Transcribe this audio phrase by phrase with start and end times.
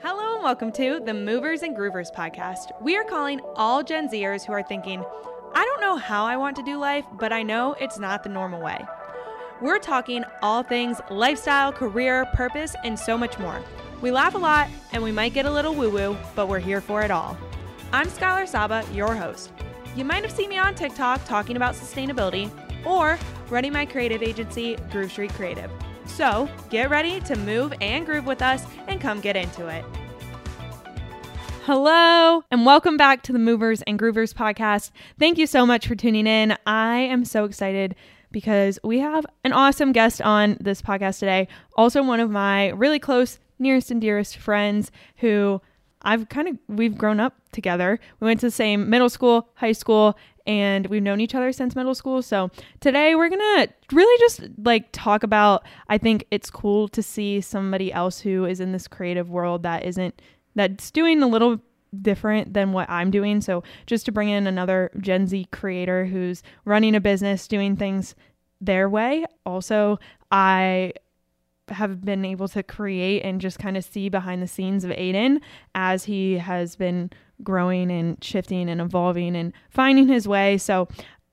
[0.00, 2.70] Hello and welcome to the Movers and Groovers podcast.
[2.80, 5.04] We are calling all Gen Zers who are thinking,
[5.54, 8.28] I don't know how I want to do life, but I know it's not the
[8.28, 8.78] normal way.
[9.60, 13.60] We're talking all things lifestyle, career, purpose, and so much more.
[14.00, 16.80] We laugh a lot and we might get a little woo woo, but we're here
[16.80, 17.36] for it all.
[17.92, 19.50] I'm Skylar Saba, your host.
[19.96, 22.52] You might have seen me on TikTok talking about sustainability
[22.86, 23.18] or
[23.50, 25.72] running my creative agency, Groove Street Creative.
[26.18, 29.84] So get ready to move and groove with us and come get into it.
[31.62, 34.90] Hello, and welcome back to the Movers and Groovers podcast.
[35.20, 36.56] Thank you so much for tuning in.
[36.66, 37.94] I am so excited
[38.32, 41.46] because we have an awesome guest on this podcast today.
[41.76, 45.62] Also, one of my really close, nearest, and dearest friends who
[46.02, 48.00] I've kind of, we've grown up together.
[48.18, 51.76] We went to the same middle school, high school, and we've known each other since
[51.76, 52.22] middle school.
[52.22, 57.42] So today we're to really just like talk about, I think it's cool to see
[57.42, 60.20] somebody else who is in this creative world that isn't,
[60.54, 61.60] that's doing a little
[62.00, 63.42] different than what I'm doing.
[63.42, 68.14] So just to bring in another Gen Z creator who's running a business, doing things
[68.60, 69.26] their way.
[69.44, 70.94] Also, I
[71.68, 75.42] have been able to create and just kind of see behind the scenes of Aidan
[75.74, 77.10] as he has been
[77.42, 80.58] growing and shifting and evolving and finding his way.
[80.58, 80.88] So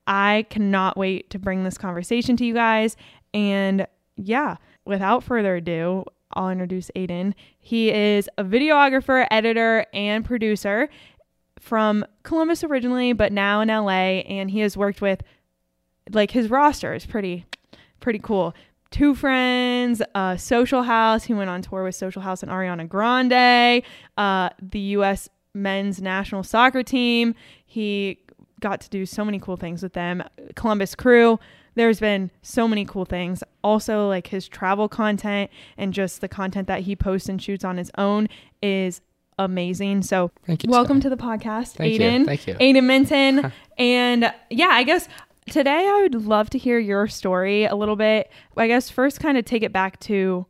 [0.06, 2.96] I cannot wait to bring this conversation to you guys.
[3.34, 7.34] And yeah, without further ado, I'll introduce Aidan.
[7.58, 10.88] He is a videographer, editor, and producer
[11.58, 14.20] from Columbus originally, but now in LA.
[14.28, 15.22] And he has worked with,
[16.12, 17.46] like, his roster is pretty,
[18.00, 18.54] pretty cool.
[18.90, 21.24] Two Friends, uh, Social House.
[21.24, 23.82] He went on tour with Social House and Ariana Grande,
[24.16, 25.28] uh, the U.S.
[25.56, 27.34] men's national soccer team.
[27.64, 28.20] He
[28.60, 30.22] got to do so many cool things with them.
[30.54, 31.38] Columbus Crew.
[31.74, 33.42] There's been so many cool things.
[33.62, 37.76] Also, like his travel content and just the content that he posts and shoots on
[37.76, 38.28] his own
[38.62, 39.02] is
[39.38, 40.00] amazing.
[40.02, 40.70] So, Thank you.
[40.70, 41.10] welcome Sky.
[41.10, 42.20] to the podcast, Thank Aidan.
[42.20, 42.26] you.
[42.26, 42.56] Thank you.
[42.58, 43.52] Aidan Minton.
[43.78, 45.06] and yeah, I guess
[45.50, 48.30] today I would love to hear your story a little bit.
[48.56, 50.46] I guess first kind of take it back to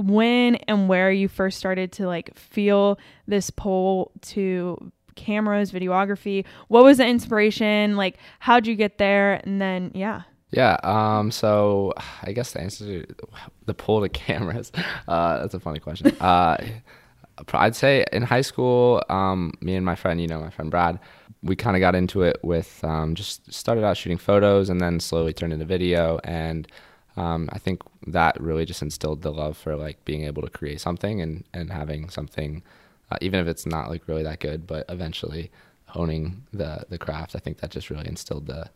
[0.00, 6.44] when and where you first started to like feel this pull to cameras, videography.
[6.68, 7.96] What was the inspiration?
[7.96, 9.40] Like how'd you get there?
[9.44, 10.22] And then yeah.
[10.50, 10.78] Yeah.
[10.82, 11.30] Um.
[11.30, 13.14] So I guess the answer to
[13.66, 14.72] the pull to cameras.
[15.06, 16.16] Uh, that's a funny question.
[16.20, 16.56] Uh,
[17.54, 20.98] I'd say in high school, um, me and my friend, you know, my friend Brad,
[21.42, 25.00] we kind of got into it with um, just started out shooting photos and then
[25.00, 26.20] slowly turned into video.
[26.24, 26.68] And
[27.20, 30.80] um, I think that really just instilled the love for like being able to create
[30.80, 32.62] something and and having something,
[33.10, 35.50] uh, even if it's not like really that good, but eventually
[35.88, 37.36] honing the the craft.
[37.36, 38.70] I think that just really instilled the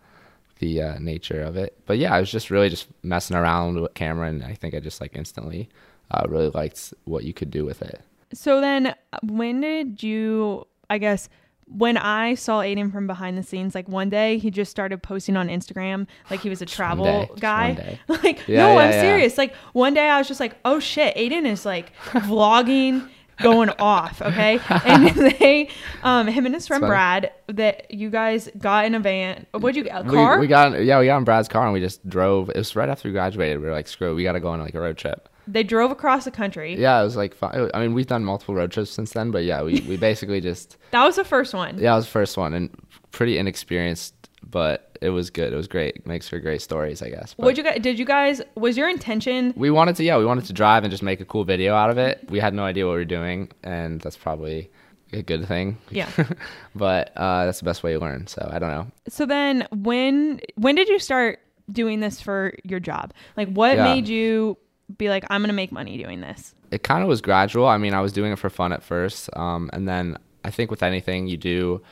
[0.59, 1.79] the uh, nature of it.
[1.87, 4.81] But yeah, I was just really just messing around with camera, and I think I
[4.81, 5.71] just like instantly
[6.11, 8.03] uh, really liked what you could do with it.
[8.35, 11.31] So then when did you I guess
[11.67, 15.37] when I saw Aidan from behind the scenes, like one day he just started posting
[15.37, 17.99] on Instagram like he was a travel day, guy.
[18.09, 19.01] Like, Yeah, no, yeah, I'm yeah.
[19.01, 19.39] serious.
[19.39, 23.09] Like one day I was just like, oh shit, Aidan is like vlogging
[23.43, 24.61] going off, okay?
[24.85, 25.09] And
[25.41, 25.69] they
[26.03, 26.83] um him and his friend.
[26.83, 29.47] Brad that you guys got in a van.
[29.53, 30.01] What'd you get?
[30.01, 30.39] A We- car?
[30.39, 32.51] We, got yeah, we got in Brad's car and we just drove.
[32.51, 33.61] It was right after we graduated.
[33.61, 35.29] We were like, screw, it, we got to go on like a road trip.
[35.47, 36.77] They drove across the country.
[36.79, 37.71] Yeah, it was like fun.
[37.75, 40.77] I mean, we've done multiple road trips since then, but yeah, we we basically just
[40.91, 41.79] That was the first one.
[41.79, 42.71] yeah, it was the first one and
[43.13, 45.53] pretty inexperienced, but it was good.
[45.53, 45.97] It was great.
[45.97, 47.35] It makes for great stories, I guess.
[47.35, 50.25] But What'd you guys did you guys was your intention we wanted to yeah, we
[50.25, 52.25] wanted to drive and just make a cool video out of it.
[52.31, 54.71] We had no idea what we were doing, and that's probably
[55.13, 55.79] a good thing.
[55.91, 56.11] Yeah.
[56.75, 58.27] but uh, that's the best way to learn.
[58.27, 58.87] So I don't know.
[59.09, 61.41] So then when when did you start
[61.71, 63.13] doing this for your job?
[63.37, 63.85] Like what Yeah.
[63.85, 64.57] made you
[64.99, 66.55] be like I'm going to make money doing this?
[66.75, 67.69] it kind of was gradual.
[67.69, 70.73] I mean, I was doing it for fun at first, um, and then I think
[70.73, 71.83] with anything you do,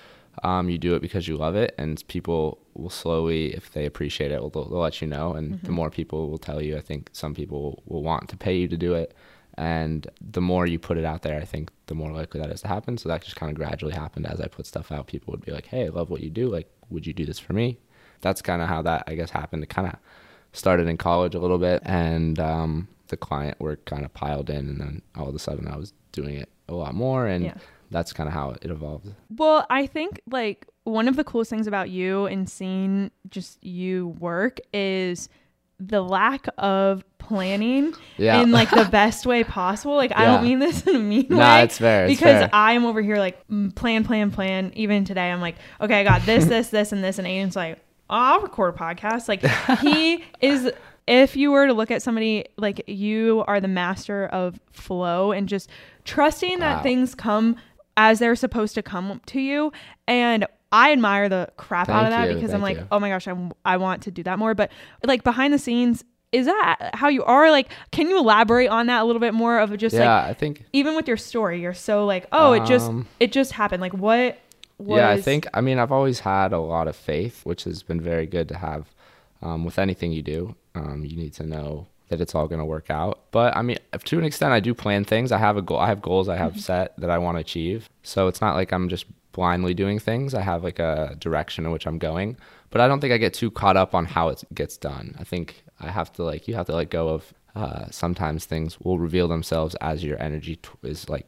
[0.42, 4.32] um, you do it because you love it, and people will slowly, if they appreciate
[4.32, 5.34] it, will they'll, they'll let you know.
[5.34, 8.56] And the more people will tell you, I think some people will want to pay
[8.56, 9.14] you to do it,
[9.54, 12.62] and the more you put it out there, I think the more likely that is
[12.62, 12.98] to happen.
[12.98, 15.06] So that just kind of gradually happened as I put stuff out.
[15.06, 16.48] People would be like, "Hey, I love what you do.
[16.48, 17.78] Like, would you do this for me?"
[18.20, 19.62] That's kind of how that I guess happened.
[19.62, 19.96] It kind of
[20.52, 24.68] started in college a little bit, and um, the client work kind of piled in,
[24.68, 27.54] and then all of a sudden I was doing it a lot more, and Yeah.
[27.90, 29.08] that's kind of how it evolved.
[29.36, 34.08] Well, I think like one of the coolest things about you and seeing just you
[34.18, 35.28] work is
[35.78, 38.40] the lack of planning Yeah.
[38.42, 39.94] in like the best way possible.
[39.96, 41.62] Like I don't mean this in a mean Nah, way.
[41.64, 42.50] it's fair, it's because fair.
[42.52, 44.72] I'm over here like mm, plan, plan, plan.
[44.74, 47.78] Even today, I'm like, okay, I got this, this, this, and this, and Aidan's like,
[48.10, 49.28] I'll record a podcast.
[49.28, 49.42] Like
[49.80, 50.70] he is
[51.06, 55.48] if you were to look at somebody like you are the master of flow and
[55.48, 55.68] just
[56.04, 56.82] trusting that Wow.
[56.82, 57.56] things come
[57.96, 59.72] as they're supposed to come to you
[60.06, 62.86] and I admire the crap out of that you, because I'm like, you.
[62.90, 64.54] oh my gosh, I, I want to do that more.
[64.54, 64.72] But
[65.04, 66.02] like behind the scenes,
[66.32, 67.50] is that how you are?
[67.50, 70.32] Like, can you elaborate on that a little bit more of just yeah, like, I
[70.32, 73.82] think even with your story, you're so like, oh, it just, Um, it just happened.
[73.82, 74.38] Like, what
[74.82, 77.82] was, yeah, I think I mean I've always had a lot of faith, which has
[77.82, 78.86] been very good to have
[79.40, 80.54] um, with anything you do.
[80.74, 83.20] Um, you need to know that it's all going to work out.
[83.30, 85.32] But I mean, to an extent, I do plan things.
[85.32, 85.78] I have a goal.
[85.78, 86.44] I have goals I Mm-hmm.
[86.44, 87.88] have set that I want to achieve.
[88.02, 90.34] So it's not like I'm just blindly doing things.
[90.34, 92.36] I have like a direction in which I'm going.
[92.70, 95.14] But I don't think I get too caught up on how it gets done.
[95.18, 97.32] I think I have to like you have to let go of.
[97.54, 101.26] Uh, sometimes things will reveal themselves as your energy t- is like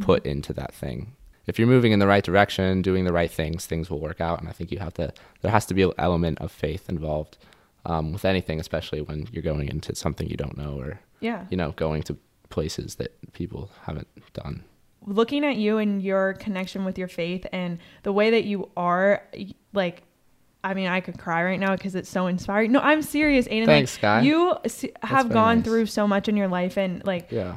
[0.00, 1.12] put into that thing.
[1.46, 4.40] If you're moving in the right direction, doing the right things, things will work out.
[4.40, 5.12] And I think you have to.
[5.42, 7.38] There has to be an element of faith involved
[7.86, 11.44] um, with anything, especially when you're going into something you don't know or yeah.
[11.50, 12.16] you know going to
[12.50, 14.64] places that people haven't done.
[15.06, 19.22] looking at you and your connection with your faith and the way that you are
[19.72, 20.02] like
[20.62, 22.72] I mean, I could cry right now because it's so inspiring.
[22.72, 23.66] No, I'm serious, Aidan.
[23.66, 24.20] Thanks, like, Sky.
[24.22, 24.56] You
[25.02, 25.64] have gone nice.
[25.64, 27.56] through so much in your life, and like Yeah.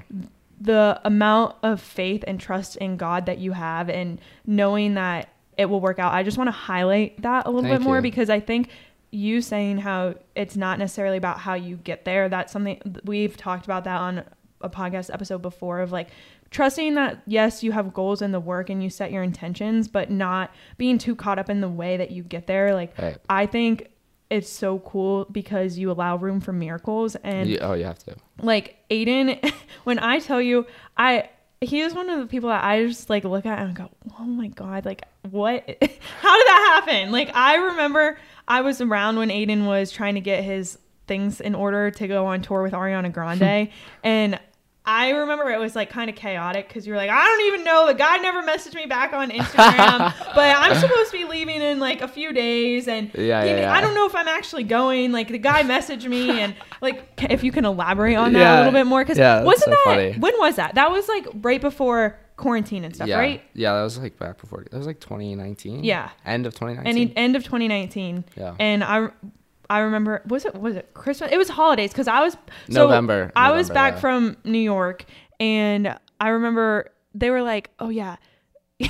[0.64, 5.66] The amount of faith and trust in God that you have, and knowing that it
[5.66, 6.14] will work out.
[6.14, 8.02] I just want to highlight that a little Thank bit more you.
[8.02, 8.70] because I think
[9.12, 12.30] you saying how it's not necessarily about how you get there.
[12.30, 14.24] That's something we've talked about that on
[14.62, 16.10] a podcast episode before of like
[16.50, 20.10] trusting that yes, you have goals in the work and you set your intentions, but
[20.10, 22.74] not being too caught up in the way that you get there.
[22.74, 23.18] Like Right.
[23.30, 23.90] I think
[24.30, 28.16] it's so cool because you allow room for miracles and You- oh, you have to.
[28.42, 29.40] like Aidan,
[29.84, 30.66] when I tell you,
[30.98, 31.30] I
[31.62, 33.90] he is one of the people that I just like look at and go,
[34.20, 35.64] oh my god, like what?
[36.22, 37.12] How did that happen?
[37.12, 38.18] Like I remember
[38.48, 40.78] I was around when Aidan was trying to get his
[41.08, 43.70] things in order to go on tour with Ariana Grande,
[44.04, 44.40] and
[44.86, 47.64] I remember it was like kind of chaotic because you were like, I don't even
[47.64, 47.88] know.
[47.88, 51.80] The guy never messaged me back on Instagram, but I'm supposed to be leaving in
[51.80, 53.74] like a few days, and Yeah, he- yeah, yeah.
[53.74, 55.14] I don't know if I'm actually going.
[55.14, 58.74] Like the guy messaged me, and like if you can elaborate on that a little
[58.74, 60.12] bit more, because wasn't so that funny.
[60.20, 60.76] when was that?
[60.76, 63.20] That was like right before quarantine and stuff, yeah.
[63.20, 63.42] right?
[63.54, 64.66] Yeah, that was like back before.
[64.70, 65.84] That was like 2019.
[65.84, 66.10] Yeah.
[66.26, 66.90] End of 2019.
[66.90, 68.26] Any end of 2019.
[68.36, 68.56] Yeah.
[68.60, 69.10] And I
[69.76, 71.32] I remember was it was it Christmas?
[71.32, 72.34] It was holidays because I was
[72.70, 74.00] so November, I was November, back yeah.
[74.00, 75.06] from New York
[75.40, 78.16] and I remember they were like, "Oh yeah."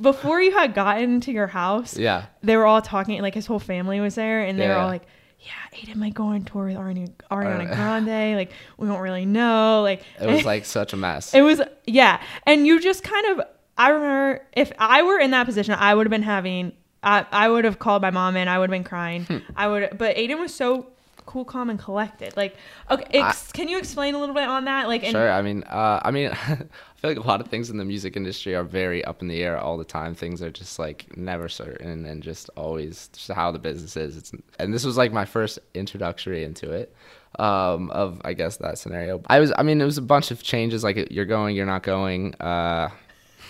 [0.00, 2.26] Before you had gotten to your house, yeah.
[2.42, 4.86] they were all talking like his whole family was there and they Yeah, were all
[4.86, 4.90] yeah.
[4.98, 5.06] like
[5.40, 9.24] yeah aidan might go on tour with ariana, ariana Uh, grande like we don't really
[9.24, 11.32] know like It was like such a mess.
[11.32, 13.46] it was yeah and you just kind of
[13.76, 16.72] i remember if i were in that position i would have been having
[17.02, 19.38] i, I would have called my mom and i would have been crying Hmm.
[19.56, 20.88] i would but aidan was so
[21.26, 22.56] cool calm and collected like
[22.90, 25.30] okay ex- can you explain a little bit on that like and Sure.
[25.30, 28.16] I mean, uh, I mean, I feel like a lot of things in the music
[28.16, 30.14] industry are very up in the air all the time.
[30.14, 34.16] Things are just like never certain and just always just how the business is.
[34.16, 36.94] It's and this was like my first introductory into it.
[37.38, 39.20] Um, of I guess that scenario.
[39.26, 39.52] I was.
[39.58, 40.82] I mean, it was a bunch of changes.
[40.82, 42.34] Like you're going, you're not going.
[42.40, 42.88] Uh,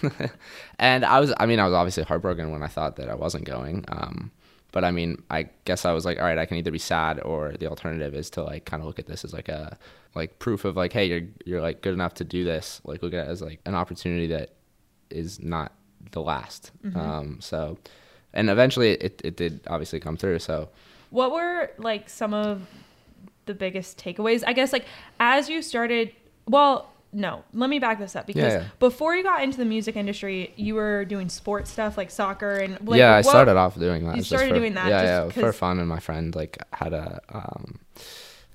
[0.78, 1.32] and I was.
[1.38, 3.84] I mean, I was obviously heartbroken when I thought that I wasn't going.
[3.88, 4.30] Um,
[4.70, 7.20] but I mean, I guess I was like, all right, I can either be sad
[7.20, 9.78] or the alternative is to like kind of look at this as like a
[10.14, 12.80] like proof of like, hey, you're you're like good enough to do this.
[12.84, 14.50] Like look at it as like an opportunity that
[15.10, 15.72] is not
[16.12, 16.70] the last.
[16.94, 17.78] Um, so,
[18.34, 20.38] and eventually it it did obviously come through.
[20.40, 20.68] So
[21.10, 22.66] What were like some of
[23.46, 24.44] the biggest takeaways?
[24.46, 24.84] I guess like
[25.18, 26.12] as you started,
[26.46, 28.64] well, no, let me back this up because yeah.
[28.78, 32.78] before you got into the music industry, you were doing sports stuff like soccer and
[32.86, 34.16] like, yeah, I what- started off doing that.
[34.16, 35.78] you started for- doing that Yeah, just yeah, for fun.
[35.78, 37.80] And my friend like had a um,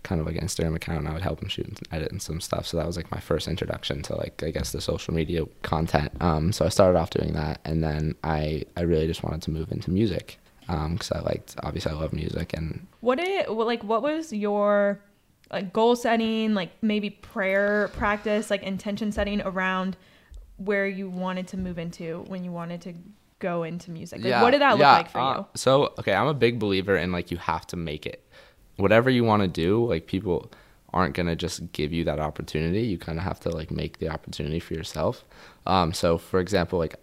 [0.04, 2.22] kind of like an Instagram account, and I would help him shoot and edit and
[2.22, 2.68] some stuff.
[2.68, 6.12] So that was like my first introduction to like I guess the social media content.
[6.22, 9.52] Um, so I started off doing that, and then I I really just wanted to
[9.52, 13.20] move into music because I liked obviously I love music and What
[13.50, 15.00] well, like what was your
[15.52, 19.98] like goal setting, like maybe prayer practice, like intention setting around
[20.58, 22.94] where you wanted to move into when you wanted to
[23.40, 24.24] go into music?
[24.24, 25.46] Like, what did that look yeah, like for uh, you?
[25.56, 28.26] So, okay, I'm a big believer in like you have to make it.
[28.78, 30.52] Whatever you want to do, like people
[30.94, 32.82] aren't going to just give you that opportunity.
[32.82, 35.26] You kind of have to like make the opportunity for yourself.
[35.66, 36.96] Um, so for example, like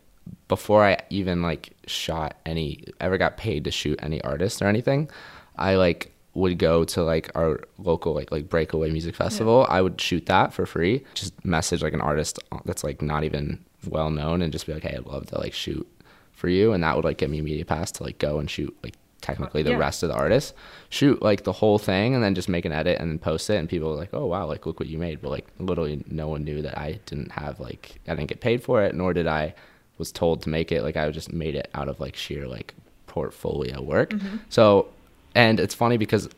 [0.49, 5.11] before I even like shot any ever got paid to shoot any artist or anything,
[5.57, 9.67] I like would go to like our local like like breakaway music festival.
[9.69, 11.05] I would shoot that for free.
[11.15, 14.83] Just message like an artist that's like not even well known and just be like,
[14.83, 15.87] hey, I'd love to like shoot
[16.33, 18.49] for you, and that would like get me a media pass to like go and
[18.51, 19.77] shoot like technically the Yeah.
[19.77, 20.55] rest of the artists
[20.89, 23.57] shoot like the whole thing and then just make an edit and then post it
[23.57, 26.27] and people are like oh wow like look what you made but like literally no
[26.29, 29.27] one knew that i didn't have like i didn't get paid for it nor did
[29.27, 29.53] i
[29.99, 32.73] was told to make it like i just made it out of like sheer like
[33.15, 34.37] portfolio work Mm-hmm.
[34.49, 34.89] so
[35.35, 36.29] and it's funny because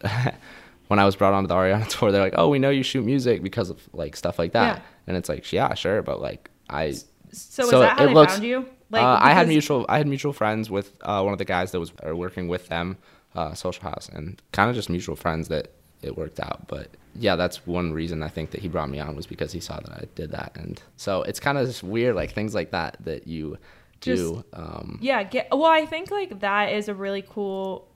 [0.89, 3.05] when i was brought onto the ariana tour they're like oh we know you shoot
[3.05, 4.83] music because of like stuff like that Yeah.
[5.07, 8.15] and it's like yeah sure but like i So, is So that how it they
[8.15, 8.67] looks- found you?
[8.93, 11.81] uh, I had mutual I had mutual friends with uh, one of the guys that
[11.81, 12.99] was uh, working with them,
[13.35, 15.69] uh, Social House, and kind of just mutual friends that
[16.03, 16.69] it worked out.
[16.69, 19.61] But yeah, that's one reason I think that he brought me on was because he
[19.61, 22.73] saw that I did that, and so it's kind of just weird, like things like
[22.73, 23.57] that that you
[24.03, 24.45] do.
[24.53, 27.89] um, Yeah, get well, I think like that is a really cool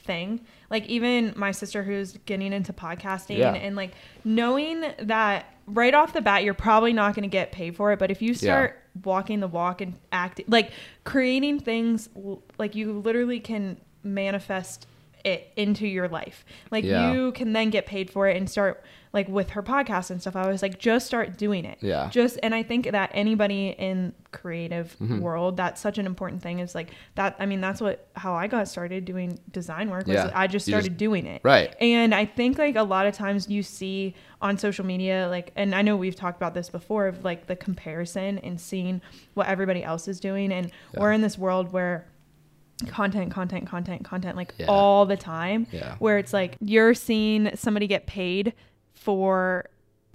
[0.00, 0.40] thing.
[0.70, 3.54] Like even my sister who's getting into podcasting Yeah.
[3.54, 3.92] and like
[4.24, 7.98] knowing that right off the bat you're probably not going to get paid for it,
[7.98, 10.72] but if you start walking the walk and acting like
[11.04, 12.08] creating things
[12.58, 14.86] like you literally can manifest
[15.24, 16.44] it into your life.
[16.70, 17.12] Like Yeah.
[17.12, 20.36] you can then get paid for it and start like with her podcast and stuff.
[20.36, 21.78] I was like just start doing it.
[21.80, 22.08] Yeah.
[22.12, 25.18] Just and I think that anybody in creative Mm-hmm.
[25.18, 28.46] world that's such an important thing is like that I mean that's what how I
[28.46, 30.30] got started doing design work was Yeah.
[30.32, 31.40] I just started just- doing it.
[31.42, 31.74] Right.
[31.80, 35.74] And I think like a lot of times you see on social media like and
[35.74, 39.00] I know we've talked about this before of like the comparison and seeing
[39.34, 41.00] what everybody else is doing and Yeah.
[41.00, 42.06] we're in this world where
[42.88, 44.66] content content content content like Yeah.
[44.68, 45.96] all the time Yeah.
[45.98, 48.54] where it's like you're seeing somebody get paid
[49.00, 49.68] for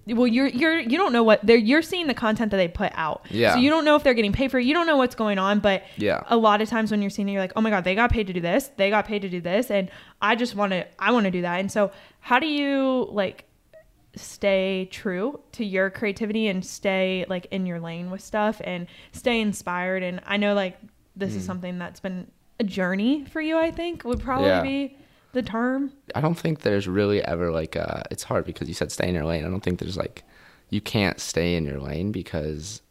[0.08, 2.92] well you're you're you don't know what they're you're seeing the content that they put
[2.96, 3.54] out Yeah.
[3.56, 5.40] so you don't know if they're getting paid for it you don't know what's going
[5.40, 6.22] on but Yeah.
[6.28, 8.12] a lot of times when you're seeing it you're like oh my god they got
[8.12, 9.90] paid to do this they got paid to do this and
[10.22, 13.46] i just want to i want to do that and so how do you like
[14.16, 19.42] stay true to your creativity and stay like in your lane with stuff and stay
[19.42, 20.78] inspired and i know like
[21.16, 21.38] this Mm.
[21.38, 22.28] is something that's been
[22.60, 24.62] a journey for you i think would probably Yeah.
[24.62, 24.98] be
[25.36, 25.92] the term?
[26.16, 29.14] I don't think there's really ever like uh it's hard because you said stay in
[29.16, 29.46] your lane.
[29.46, 30.24] I don't think there's like
[30.72, 32.82] you can't stay in your lane because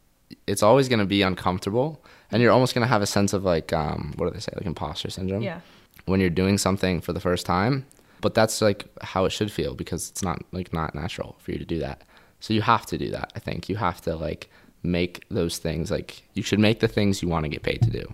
[0.47, 3.43] it's always going to be uncomfortable and you're almost going to have a sense of
[3.43, 4.53] like um what do they say?
[4.55, 5.59] Like imposter syndrome yeah.
[6.05, 7.85] when you're doing something for the first time.
[8.21, 11.57] But that's like how it should feel because it's not like not natural for you
[11.59, 12.01] to do that.
[12.39, 13.69] So you have to do that i think.
[13.69, 14.49] You have to like
[14.83, 17.89] make those things like you should make the things you want to get paid to
[17.89, 18.05] do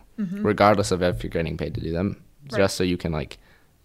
[0.49, 2.09] regardless of if you're getting paid to do them
[2.49, 2.59] Right.
[2.59, 3.37] just so you can like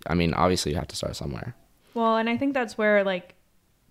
[0.09, 1.55] i mean obviously you have to start somewhere
[1.95, 3.35] Well, and I think that's where like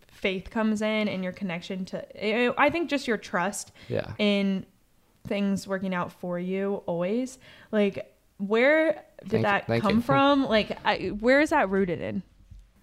[0.07, 4.65] faith comes in and your connection to I think just your trust yeah in
[5.27, 7.39] things working out for you always.
[7.71, 10.01] Like where did Thank- that thank come you.
[10.01, 10.45] from?
[10.45, 12.21] Like I, where is that rooted in?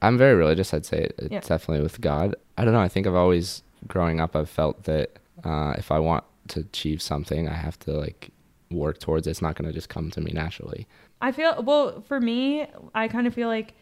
[0.01, 0.75] I'm very religious.
[0.75, 1.41] I'd say it's Yeah.
[1.41, 2.35] definitely with God.
[2.59, 2.81] I don't know.
[2.81, 5.11] I think I've always, growing up, I've felt that
[5.45, 8.31] uh, if I want to achieve something, I have to like
[8.73, 9.31] work towards it.
[9.31, 10.89] It's not going to just come to me naturally.
[11.23, 13.75] I feel well for me, I kind of feel like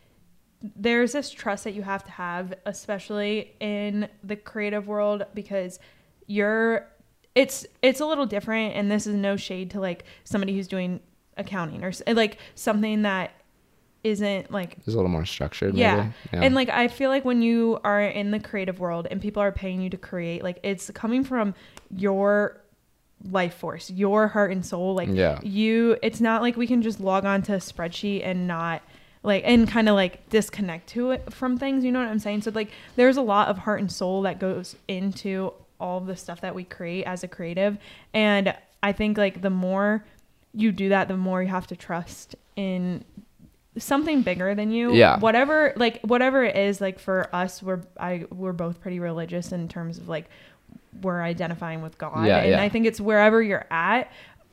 [0.76, 5.80] there's this trust that you have to have, especially in the creative world, because
[6.26, 6.86] you're
[7.34, 11.00] it's it's a little different, and this is no shade to like somebody who's doing
[11.36, 13.32] accounting or like something that
[14.04, 15.74] isn't like It's a little more structured.
[15.74, 16.10] yeah.
[16.32, 16.46] Maybe.
[16.46, 19.52] And like I feel like when you are in the creative world and people are
[19.52, 21.54] paying you to create, like it's coming from
[21.96, 22.60] your
[23.30, 24.94] life force, your heart and soul.
[24.94, 25.38] Like Yeah.
[25.42, 28.82] you it's not like we can just log on to a spreadsheet and not
[29.22, 32.42] like and kind of like disconnect to it from things, you know what I'm saying?
[32.42, 36.40] So like there's a lot of heart and soul that goes into all the stuff
[36.40, 37.76] that we create as a creative.
[38.14, 40.04] And I think like the more
[40.54, 43.04] you do that, the more you have to trust in
[43.78, 44.94] something bigger than you.
[44.94, 45.18] Yeah.
[45.18, 49.68] Whatever like whatever it is, like for us, we're I we're both pretty religious in
[49.68, 50.28] terms of like
[51.02, 52.26] we're identifying with God.
[52.26, 52.62] Yeah, and yeah.
[52.62, 54.10] I think it's wherever you're at,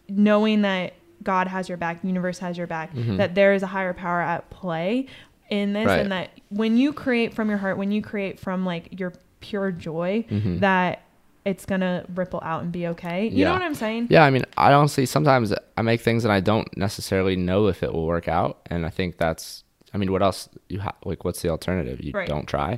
[0.10, 0.94] knowing that
[1.24, 3.18] God has your back, universe has your back, Mhm.
[3.18, 5.08] that there is a higher power at play
[5.50, 6.00] in this Right.
[6.00, 9.72] and that when you create from your heart, when you create from like your pure
[9.72, 10.60] joy, Mhm.
[10.60, 11.02] that
[11.46, 13.28] it's gonna ripple out and be okay.
[13.30, 14.08] You know what I'm saying?
[14.10, 17.82] Yeah, I mean, I honestly sometimes I make things and I don't necessarily know if
[17.84, 19.64] it will work out, and I think that's.
[19.94, 20.96] I mean, what else you have?
[21.06, 22.04] Like, what's the alternative?
[22.04, 22.28] You Right.
[22.28, 22.78] don't try.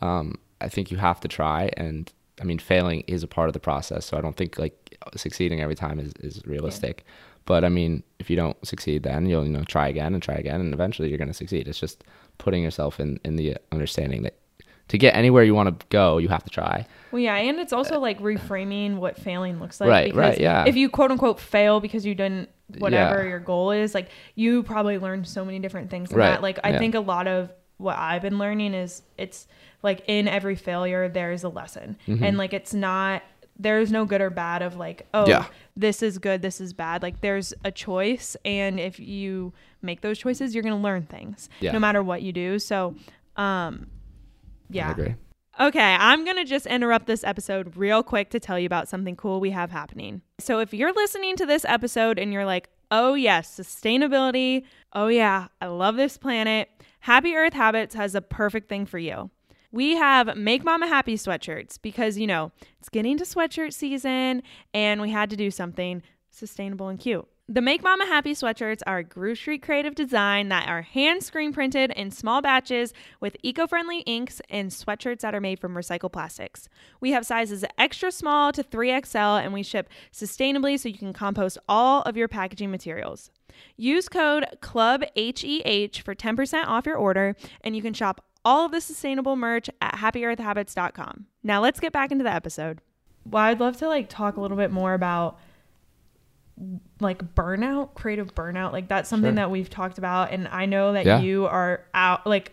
[0.00, 2.10] Um, I think you have to try, and
[2.40, 4.06] I mean, failing is a part of the process.
[4.06, 7.04] So I don't think like succeeding every time is is realistic.
[7.46, 10.34] But I mean, if you don't succeed, then you'll you know try again and try
[10.34, 11.68] again, and eventually you're going to succeed.
[11.68, 12.04] It's just
[12.38, 14.34] putting yourself in in the understanding that
[14.88, 16.86] to get anywhere you want to go, you have to try.
[17.10, 19.88] Well, yeah, and it's also like reframing what failing looks like.
[19.88, 20.64] Right, because right, yeah.
[20.66, 23.28] If you quote unquote fail because you didn't whatever Yeah.
[23.30, 26.12] your goal is, like you probably learned so many different things.
[26.12, 26.42] Right, That.
[26.42, 26.78] Like I yeah.
[26.78, 29.46] think a lot of what I've been learning is it's
[29.82, 32.24] like in every failure there is a lesson, Mm-hmm.
[32.24, 33.22] and like it's not
[33.56, 35.46] there's no good or bad of like, oh, Yeah.
[35.76, 37.02] this is good, this is bad.
[37.02, 41.48] Like there's a choice and if you make those choices, you're going to learn things
[41.60, 41.70] Yeah.
[41.70, 42.58] no matter what you do.
[42.58, 42.96] So,
[43.36, 43.86] um
[44.70, 44.90] I yeah.
[44.90, 45.14] agree.
[45.60, 49.14] Okay, I'm going to just interrupt this episode real quick to tell you about something
[49.14, 50.22] cool we have happening.
[50.40, 54.64] So, if you're listening to this episode and you're like, oh, yes, sustainability,
[54.94, 56.68] oh, yeah, I love this planet,
[57.04, 59.30] Happy Earth Habits has a perfect thing for you.
[59.70, 64.42] We have Make Mama Happy sweatshirts because, you know, it's getting to sweatshirt season
[64.72, 67.28] and we had to do something sustainable and cute.
[67.46, 71.90] The Make Mama Happy sweatshirts are Groove Street creative design that are hand screen printed
[71.90, 76.70] in small batches with eco friendly inks and sweatshirts that are made from recycled plastics.
[77.02, 81.58] We have sizes extra small to 3XL and we ship sustainably so you can compost
[81.68, 83.30] all of your packaging materials.
[83.76, 88.80] Use code CLUBHEH for 10% off your order and you can shop all of the
[88.80, 91.26] sustainable merch at happyearthhabits.com.
[91.42, 92.80] Now let's get back into the episode.
[93.24, 95.38] Well, I'd love to like talk a little bit more about
[97.00, 98.72] like burnout, creative burnout.
[98.72, 99.36] Like that's something Sure.
[99.36, 101.20] that we've talked about and I know that Yeah.
[101.20, 102.52] you are out like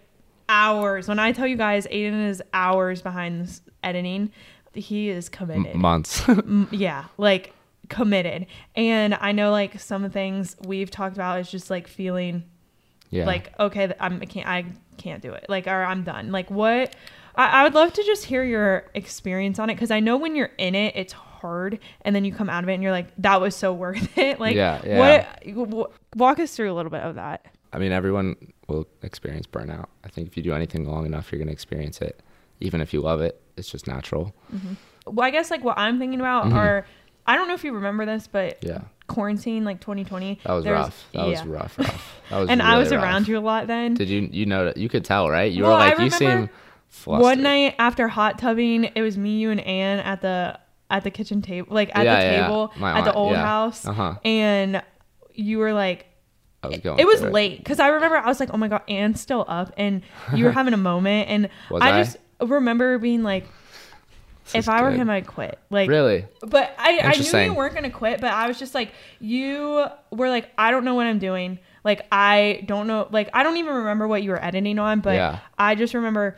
[0.49, 1.07] hours.
[1.07, 4.31] When I tell you guys Aidan is hours behind this editing,
[4.73, 5.67] he is committed.
[5.67, 6.27] M- months.
[6.29, 7.53] M- yeah, like
[7.91, 8.47] committed.
[8.75, 12.43] And I know like some things we've talked about is just like feeling
[13.11, 13.25] yeah.
[13.25, 14.65] like okay I'm, i can't i
[14.97, 16.95] can't do it like or i'm done like what
[17.35, 20.33] I, I would love to just hear your experience on it because i know when
[20.37, 23.07] you're in it it's hard and then you come out of it and you're like
[23.17, 27.01] that was so worth it like Yeah, what w- walk us through a little bit
[27.01, 28.35] of that I mean, everyone
[28.67, 29.85] will experience burnout.
[30.03, 32.19] I think if you do anything long enough, you're going to experience it.
[32.59, 34.33] Even if you love it, it's just natural.
[35.07, 36.53] well i guess like what i'm thinking about Mhm.
[36.55, 36.85] are
[37.25, 38.81] i don't know if you remember this but Yeah.
[39.07, 41.05] quarantine like 2020 That was rough.
[41.13, 42.21] That was rough, rough.
[42.29, 43.03] That was and i was rough.
[43.03, 45.51] around you a lot then Did you you know you could tell, right?
[45.51, 46.49] You Well, were like you seem
[46.89, 47.21] flustered.
[47.23, 50.59] One night after hot tubbing, it was me, you, and Anne at the
[50.89, 52.41] at the kitchen table, like at Yeah, the yeah, yeah.
[52.43, 53.45] table My at the old yeah.
[53.45, 54.15] house, Uh-huh.
[54.25, 54.81] and
[55.33, 56.05] you were like,
[56.63, 58.67] I was going it was through late because I remember I was like, oh my
[58.67, 60.01] god, Anne's still up, and
[60.35, 61.49] you were having a moment, and
[61.79, 62.03] I I?
[62.03, 63.45] just remember being like,
[64.45, 64.99] This if I were good.
[64.99, 65.59] him, I'd quit.
[65.69, 66.25] Like, Really?
[66.41, 70.29] but I, I knew you weren't gonna quit, but I was just like, you were
[70.29, 71.59] like, I don't know what I'm doing.
[71.83, 73.07] Like, I don't know.
[73.11, 75.39] Like, I don't even remember what you were editing on, but Yeah.
[75.57, 76.37] I just remember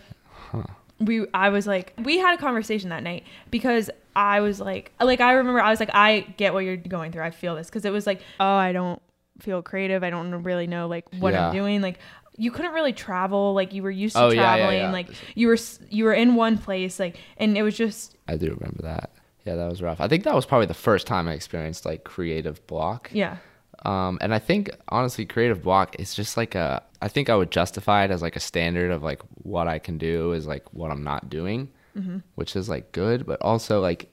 [0.99, 1.25] we.
[1.33, 5.33] I was like, we had a conversation that night because I was like, like I
[5.33, 7.23] remember I was like, I get what you're going through.
[7.23, 9.01] I feel this because it was like, oh, I don't
[9.39, 10.03] feel creative.
[10.03, 11.47] I don't really know like what Yeah.
[11.47, 11.81] I'm doing.
[11.81, 11.99] Like.
[12.37, 14.77] You couldn't really travel like you were used to Oh, yeah, yeah, traveling.
[14.79, 14.91] yeah.
[14.91, 15.57] Like you were
[15.89, 19.11] you were in one place like, and it was just I do remember that.
[19.45, 19.99] Yeah, that was rough.
[20.01, 23.09] I think that was probably the first time I experienced like creative block.
[23.13, 23.37] yeah,
[23.83, 26.81] Um, and I think honestly, creative block is just like a.
[27.01, 29.97] I think I would justify it as like a standard of like what I can
[29.97, 32.17] do is like what I'm not doing, Mm-hmm.
[32.35, 34.09] which is like good, but also like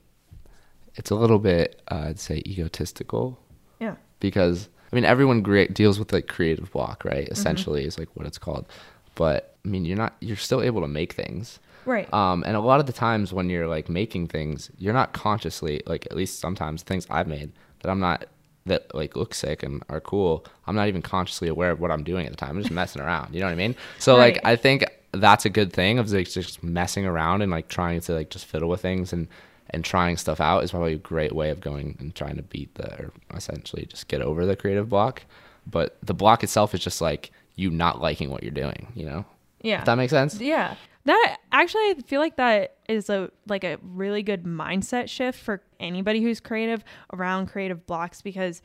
[0.96, 3.38] it's a little bit uh, I'd say egotistical
[3.78, 7.24] yeah, because I mean everyone gre- deals with like creative block, right?
[7.24, 7.33] Mm-hmm.
[7.33, 8.66] Essentially, is like what it's called.
[9.14, 10.14] But I mean, you're not.
[10.20, 11.59] You're still able to make things.
[11.85, 12.12] right.
[12.14, 15.83] Um, and a lot of the times when you're like making things, you're not consciously
[15.87, 18.26] like at least sometimes things I've made that I'm not
[18.66, 20.44] that like look sick and are cool.
[20.66, 22.57] I'm not even consciously aware of what I'm doing at the time.
[22.57, 23.35] I'm just messing around.
[23.35, 23.74] You know what I mean?
[23.98, 24.35] So Right.
[24.35, 28.00] like I think that's a good thing of like just messing around and like trying
[28.03, 29.26] to like just fiddle with things and
[29.70, 32.74] and trying stuff out is probably a great way of going and trying to beat
[32.74, 35.22] the or essentially just get over the creative block.
[35.66, 38.92] But the block itself is just like you not liking what you're doing.
[38.94, 39.24] You know?
[39.62, 39.80] yeah.
[39.80, 40.40] If that makes sense.
[40.40, 40.74] Yeah.
[41.04, 45.62] That actually I feel like that is a like a really good mindset shift for
[45.78, 48.61] anybody who's creative around creative blocks because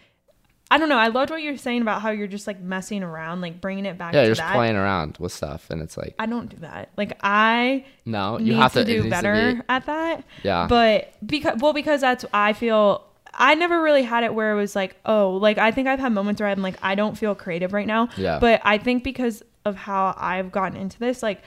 [0.71, 3.03] I don't know, I loved what you were saying about how you're just like messing
[3.03, 4.55] around, like bringing it back Yeah, you're just that.
[4.55, 6.89] playing around with stuff, and it's like I don't do that.
[6.97, 10.23] Like I no, you have to, to, do needs to better be- at that.
[10.43, 10.65] Yeah.
[10.67, 14.75] But because well because that's I feel I never really had it where it was
[14.75, 17.71] like, oh, like I think I've had moments where I'm like I don't feel creative
[17.71, 18.09] right now.
[18.17, 18.39] Yeah.
[18.39, 21.41] But I think because of how I've gotten into this like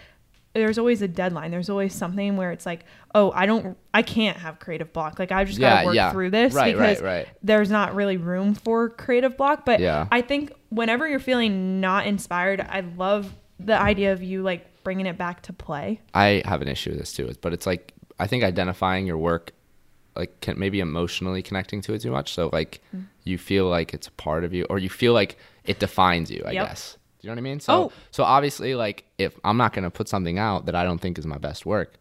[0.54, 1.50] there's always a deadline.
[1.50, 2.84] There's always something where it's like,
[3.14, 5.18] oh, I don't, I can't have creative block.
[5.18, 6.10] Like I've just got to work yeah.
[6.10, 7.28] through this Right, right, because right.
[7.42, 9.64] there's not really room for creative block.
[9.64, 10.08] But Yeah.
[10.10, 15.06] I think whenever you're feeling not inspired, I love the idea of you like bringing
[15.06, 16.00] it back to play.
[16.14, 19.52] I have an issue with this too, but it's like I think identifying your work,
[20.16, 22.32] like can maybe emotionally connecting to it too much.
[22.32, 23.04] So like Mm.
[23.24, 26.42] you feel like it's a part of you, or you feel like it defines you.
[26.46, 26.68] I Yep.
[26.68, 26.97] guess.
[27.20, 27.60] Do you know what I mean?
[27.60, 27.92] So Oh.
[28.10, 31.26] so obviously, like if I'm not gonna put something out that I don't think is
[31.26, 31.94] my best work,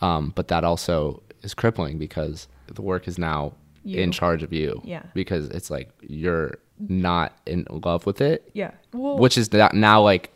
[0.00, 3.52] um, but that also is crippling because the work is now
[3.84, 4.00] You.
[4.00, 4.80] in charge of you.
[4.84, 5.02] Yeah.
[5.14, 8.70] Because it's like you're not in love with it, Yeah.
[8.92, 10.30] Well, which is that now like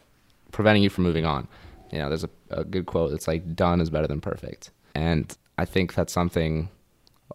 [0.53, 1.47] preventing you from moving on.
[1.93, 4.71] You know, there's a, a good quote that's like done is better than perfect.
[4.95, 6.69] And I think that's something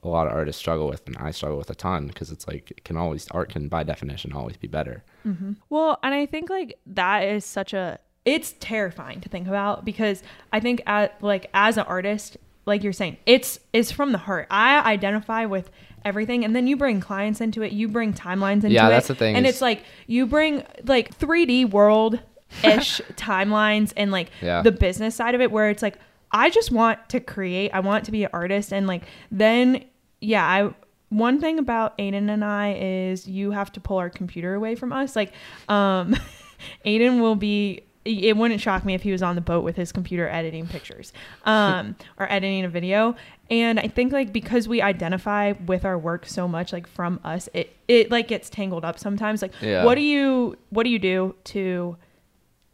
[0.03, 2.71] a lot of artists struggle with, and I struggle with a ton because it's like
[2.71, 5.03] it can always art can by definition always be better.
[5.27, 5.53] Mm-hmm.
[5.69, 10.21] Well, and I think like that is such a it's terrifying to think about because
[10.53, 14.47] I think at like as an artist, like you're saying, it's it's from the heart.
[14.51, 15.69] I identify with
[16.03, 18.89] everything and then you bring clients into it, you bring timelines into Yeah, it.
[18.89, 22.19] that's the thing And it's like you bring like 3D world
[22.63, 24.63] ish timelines and like Yeah.
[24.63, 25.99] the business side of it where it's like
[26.31, 29.83] I just want to create, I want to be an artist and like then
[30.21, 30.73] yeah, I
[31.09, 34.93] one thing about Aidan and I is you have to pull our computer away from
[34.93, 35.13] us.
[35.15, 35.33] Like,
[35.67, 36.15] um,
[36.85, 37.81] Aidan will be.
[38.03, 41.13] It wouldn't shock me if he was on the boat with his computer editing pictures,
[41.45, 43.15] um, or editing a video.
[43.51, 47.47] And I think like because we identify with our work so much, like from us,
[47.53, 49.43] it it like gets tangled up sometimes.
[49.43, 49.83] Like, Yeah.
[49.85, 51.95] what do you what do you do to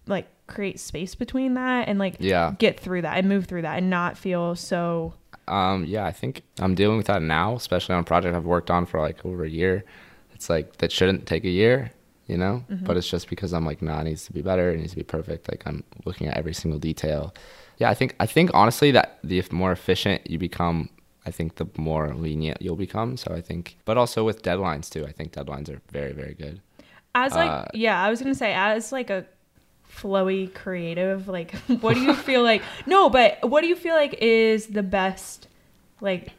[0.06, 2.56] like create space between that and like Yeah.
[2.58, 5.14] get through that and move through that and not feel so
[5.48, 8.70] Um, yeah, I think I'm dealing with that now, especially on a project I've worked
[8.72, 9.84] on for like over a year.
[10.34, 11.92] It's like that shouldn't take a year,
[12.28, 14.78] you know, but it's just because I'm like, nah, it needs to be better, it
[14.78, 15.50] needs to be perfect.
[15.50, 17.34] Like I'm looking at every single detail.
[17.78, 20.90] Yeah, I think I think honestly that the more efficient you become,
[21.26, 23.16] I think the more lenient you'll become.
[23.18, 25.06] So I think, but also with deadlines too.
[25.06, 26.62] I think deadlines are very very good.
[27.16, 29.26] As like Uh, yeah, I was gonna say as like a
[29.98, 34.16] flowy creative, like what do you feel like no, but what do you feel like
[34.22, 35.48] is the best
[36.02, 36.32] like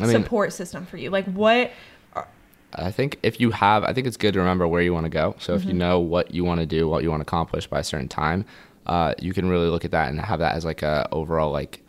[0.00, 1.10] I mean- support system for you?
[1.10, 1.70] Like what
[2.76, 5.10] I think if you have, I think it's good to remember where you want to
[5.10, 5.36] go.
[5.38, 5.62] So Mm-hmm.
[5.62, 7.84] if you know what you want to do, what you want to accomplish by a
[7.84, 8.44] certain time,
[8.86, 11.82] uh, you can really look at that and have that as like a overall like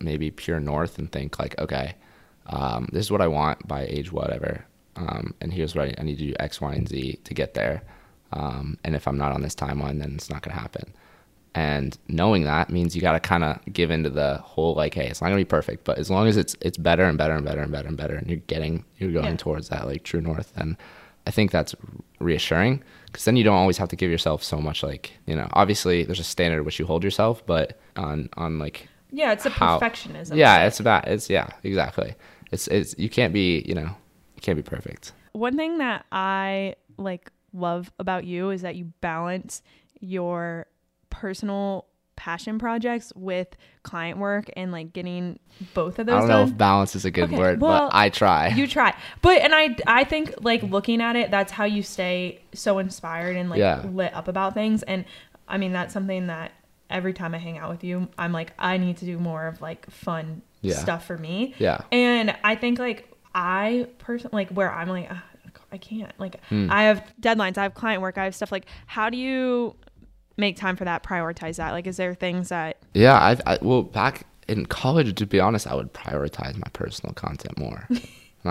[0.00, 1.94] maybe pure north and think like, okay,
[2.46, 4.64] um, this is what I want by age whatever,
[4.96, 7.54] um, and here's what I, I need to do X, Y, and Z to get
[7.54, 7.82] there.
[8.32, 10.92] Um, and if I'm not on this timeline, then it's not going to happen.
[11.54, 15.06] And knowing that means you got to kind of give into the whole like, hey,
[15.08, 17.44] it's not gonna be perfect, but as long as it's it's better and better and
[17.44, 19.36] better and better and better, and you're getting you're going Yeah.
[19.36, 20.76] towards that like true north, then
[21.26, 21.74] I think that's
[22.20, 25.48] reassuring because then you don't always have to give yourself so much like you know
[25.54, 29.50] obviously there's a standard which you hold yourself, but on on like yeah, it's a
[29.50, 30.36] how- perfectionism.
[30.36, 32.14] yeah, it's about it's yeah exactly.
[32.52, 33.88] It's it's you can't be you know
[34.36, 35.12] you can't be perfect.
[35.32, 39.62] One thing that I like love about you is that you balance
[40.00, 40.66] your
[41.10, 45.38] personal passion projects with client work and like getting
[45.72, 47.96] both of those I don't know if balance is a good Okay, word, well, but
[47.96, 48.48] I try.
[48.48, 52.40] You try, but and I I think like looking at it, that's how you stay
[52.52, 53.82] so inspired and like Yeah.
[53.84, 54.82] lit up about things.
[54.82, 55.04] And
[55.46, 56.52] I mean that's something that
[56.90, 59.60] every time I hang out with you, I'm like I need to do more of
[59.62, 60.74] like fun Yeah.
[60.74, 61.54] stuff for me.
[61.58, 61.78] Yeah.
[61.92, 65.22] And I think like I personally like where I'm like "Ah,
[65.72, 66.68] I can't like Hmm.
[66.70, 69.76] I have deadlines, I have client work, I have stuff like how do you
[70.36, 73.82] make time for that prioritize that like is there things that Yeah, I, I well
[73.82, 77.86] back in college, to be honest, I would prioritize my personal content more.
[77.90, 77.98] I'm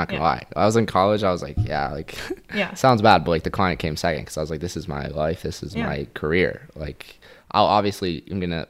[0.01, 0.27] not gonna Yeah.
[0.27, 0.43] lie.
[0.55, 1.23] I was in college.
[1.23, 2.15] I was like, yeah, like,
[2.53, 2.73] Yeah.
[2.75, 5.07] sounds bad, but like the client came second because I was like, this is my
[5.07, 5.41] life.
[5.41, 5.85] This is Yeah.
[5.87, 6.67] my career.
[6.75, 7.19] Like,
[7.51, 8.67] I'll obviously I'm gonna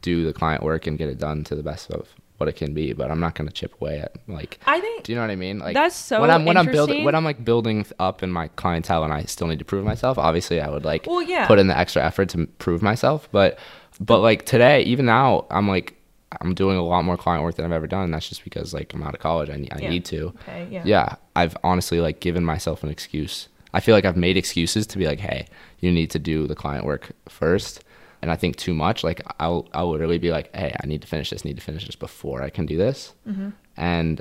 [0.00, 2.08] do the client work and get it done to the best of
[2.40, 4.58] what it can be, but I'm not gonna chip away at like.
[4.66, 5.58] I think Do you know what I mean?
[5.58, 8.48] Like That's so when I'm when I'm building when I'm like building up in my
[8.48, 10.16] clientele and I still need to prove myself.
[10.18, 11.46] Obviously, I would like Well, yeah.
[11.46, 13.28] put in the extra effort to prove myself.
[13.30, 13.58] But
[14.00, 15.96] but like today, even now, I'm like
[16.40, 18.04] I'm doing a lot more client work than I've ever done.
[18.04, 19.50] And that's just because like I'm out of college.
[19.50, 19.90] I need, I Yeah.
[19.90, 20.32] need to.
[20.42, 20.82] Okay, yeah.
[20.86, 21.14] Yeah.
[21.36, 23.48] I've honestly like given myself an excuse.
[23.74, 25.46] I feel like I've made excuses to be like, hey,
[25.80, 27.84] you need to do the client work first.
[28.22, 29.02] And I think too much.
[29.02, 31.44] Like I'll I'll literally be like, hey, I need to finish this.
[31.44, 33.14] Need to finish this before I can do this.
[33.26, 33.50] Mm-hmm.
[33.76, 34.20] And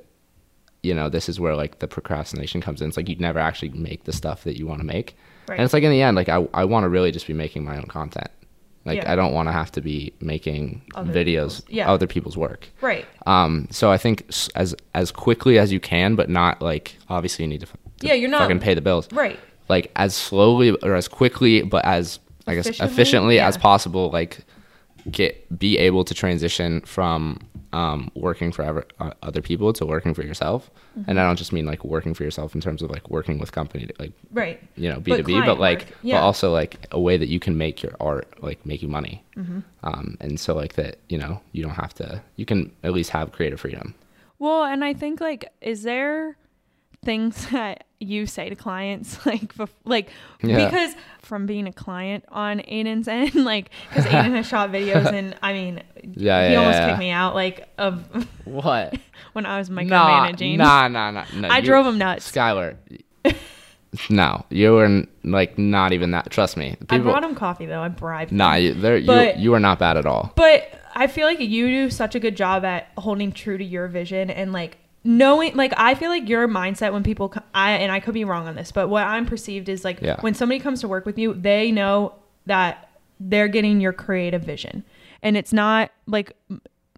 [0.81, 2.87] you know, this is where like the procrastination comes in.
[2.87, 5.17] It's like you never actually make the stuff that you want to make.
[5.47, 5.55] Right.
[5.59, 7.65] And it's like in the end, like I, I want to really just be making
[7.65, 8.29] my own content.
[8.85, 9.11] Like Yeah.
[9.11, 11.91] I don't want to have to be making Other videos, yeah.
[11.91, 12.69] other people's work.
[12.79, 13.05] right.
[13.27, 17.49] Um, so I think as as quickly as you can, but not like obviously you
[17.49, 17.73] need to, to
[18.07, 19.11] Yeah, you're not- fucking pay the bills.
[19.11, 19.37] Right.
[19.67, 22.93] Like as slowly or as quickly, but as I guess Efficiently?
[22.93, 24.09] efficiently as possible.
[24.11, 24.39] Like
[25.09, 27.39] get be able to transition from
[27.71, 30.69] um, working for ever, uh, other people to working for yourself.
[30.97, 31.09] Mm-hmm.
[31.09, 33.51] And I don't just mean like working for yourself in terms of like working with
[33.51, 34.59] company, to, like Right.
[34.75, 36.17] you know B two B, but like yeah.
[36.19, 39.23] but also like a way that you can make your art like make you money.
[39.37, 39.59] Mm-hmm.
[39.83, 43.11] Um, and so like that you know you don't have to you can at least
[43.11, 43.95] have creative freedom.
[44.39, 46.37] Well, and I think like, is there
[47.03, 50.09] things that you say to clients like, bef- like
[50.41, 50.65] Yeah.
[50.65, 55.35] because from being a client on Aidan's end, like, because Aiden has shot videos, and
[55.43, 55.81] I mean,
[56.15, 56.87] Yeah, he yeah, almost yeah.
[56.89, 58.05] kicked me out like of
[58.45, 58.97] What?
[59.33, 60.57] when I was Nah, micromanaging.
[60.57, 61.25] nah, nah, nah.
[61.35, 62.31] no, I drove him nuts.
[62.31, 62.77] Skylar.
[64.09, 66.29] no, you were like not even that.
[66.29, 66.71] Trust me.
[66.81, 67.81] I People, brought him coffee though.
[67.81, 68.31] I bribed.
[68.31, 68.63] Nah, him.
[68.63, 70.31] you, there, you, you are not bad at all.
[70.35, 73.87] But I feel like you do such a good job at holding true to your
[73.87, 77.99] vision and like knowing like I feel like your mindset when people I and I
[77.99, 80.19] could be wrong on this, but what I'm perceived is like Yeah.
[80.21, 82.13] when somebody comes to work with you, they know
[82.45, 84.83] that they're getting your creative vision.
[85.23, 86.35] And it's not like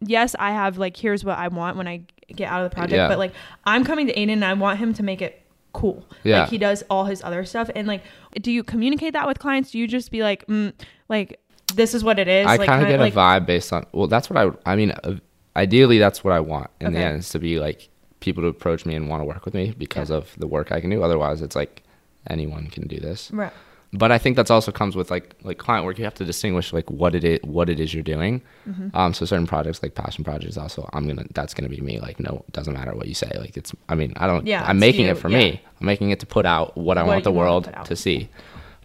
[0.01, 2.01] yes, I have like here's what I want when I
[2.35, 3.07] get out of the project, Yeah.
[3.07, 3.33] but like
[3.65, 5.41] I'm coming to Aidan and I want him to make it
[5.73, 6.05] cool.
[6.23, 6.41] Yeah.
[6.41, 8.03] Like he does all his other stuff and like
[8.41, 9.71] do you communicate that with clients?
[9.71, 10.73] Do you just be like mm,
[11.07, 11.39] like
[11.75, 12.47] this is what it is?
[12.47, 13.85] I like, kind of get like, a vibe based on.
[13.93, 14.71] Well, that's what I.
[14.71, 15.15] I mean, uh,
[15.55, 17.07] ideally, that's what I want in the Okay.
[17.07, 19.73] end is to be like people to approach me and want to work with me
[19.77, 20.17] because Yeah.
[20.17, 21.01] of the work I can do.
[21.03, 21.83] Otherwise, it's like
[22.29, 23.31] anyone can do this.
[23.31, 23.51] Right.
[23.93, 25.97] But I think that's also comes with like like client work.
[25.97, 28.41] You have to distinguish like what it is what it is you're doing.
[28.69, 28.95] Mm-hmm.
[28.95, 31.99] Um, so certain projects like passion projects also I'm gonna that's gonna be me.
[31.99, 33.29] Like no, it doesn't matter what you say.
[33.37, 34.47] Like it's I mean I don't.
[34.47, 35.37] Yeah, I'm making you, it for yeah.
[35.39, 35.61] me.
[35.81, 37.95] I'm making it to put out what I What want the you wanna world to
[37.97, 38.29] see.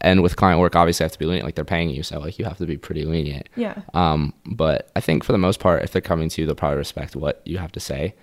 [0.03, 1.47] And with client work, obviously, I have to be lenient.
[1.47, 3.49] Like they're paying you, so like you have to be pretty lenient.
[3.57, 3.81] Yeah.
[3.95, 6.77] Um, but I think for the most part, if they're coming to you, they'll probably
[6.79, 8.15] respect what you have to say.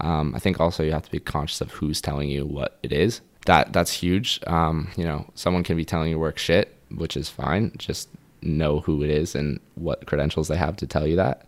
[0.00, 2.92] Um, I think also you have to be conscious of who's telling you what it
[2.92, 3.20] is.
[3.46, 4.40] That that's huge.
[4.46, 7.72] Um, you know, someone can be telling you work shit, which is fine.
[7.78, 8.08] Just
[8.42, 11.46] know who it is and what credentials they have to tell you that.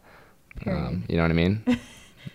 [0.66, 1.62] Um, you know what I mean?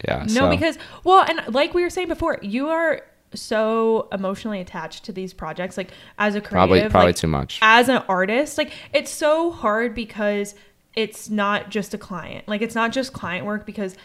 [0.08, 0.20] Yeah.
[0.30, 3.02] No, so- because well, and like we were saying before, you are
[3.34, 5.78] so emotionally attached to these projects.
[5.78, 7.60] Like as a creative, probably probably like, too much.
[7.62, 10.56] as an artist, like it's so hard because
[10.96, 12.48] it's not just a client.
[12.48, 13.96] Like it's not just client work because.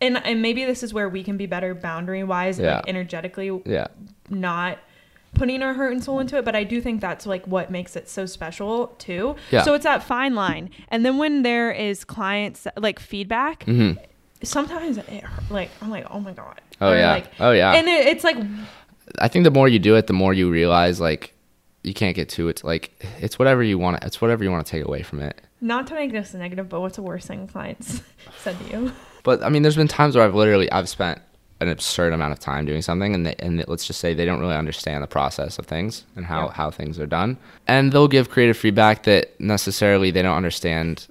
[0.00, 2.76] And, and maybe this is where we can be better boundary wise, Yeah.
[2.76, 3.86] like energetically, Yeah.
[4.28, 4.78] not
[5.34, 6.44] putting our heart and soul into it.
[6.44, 9.36] But I do think that's like what makes it so special too.
[9.52, 9.62] Yeah.
[9.62, 10.70] So it's that fine line.
[10.88, 13.92] And then when there is clients like feedback, hmm
[14.44, 16.60] sometimes it like I'm like, oh my god.
[16.80, 17.12] Oh, Or, yeah.
[17.12, 17.74] Like, Oh, yeah.
[17.74, 18.36] And it, it's like
[19.20, 21.34] I think the more you do it, the more you realize like
[21.82, 22.62] you can't get to it.
[22.64, 24.02] Like it's whatever you want.
[24.04, 25.40] It's whatever you want to take away from it.
[25.60, 28.02] not to make this negative, but what's the worst thing clients
[28.42, 28.92] said to you?
[29.24, 31.20] But I mean, there's been times where I've literally I've spent
[31.60, 34.40] an absurd amount of time doing something, and they, and let's just say they don't
[34.40, 36.52] really understand the process of things and how Yeah.
[36.54, 37.36] how things are done,
[37.68, 41.06] and they'll give creative feedback that necessarily they don't understand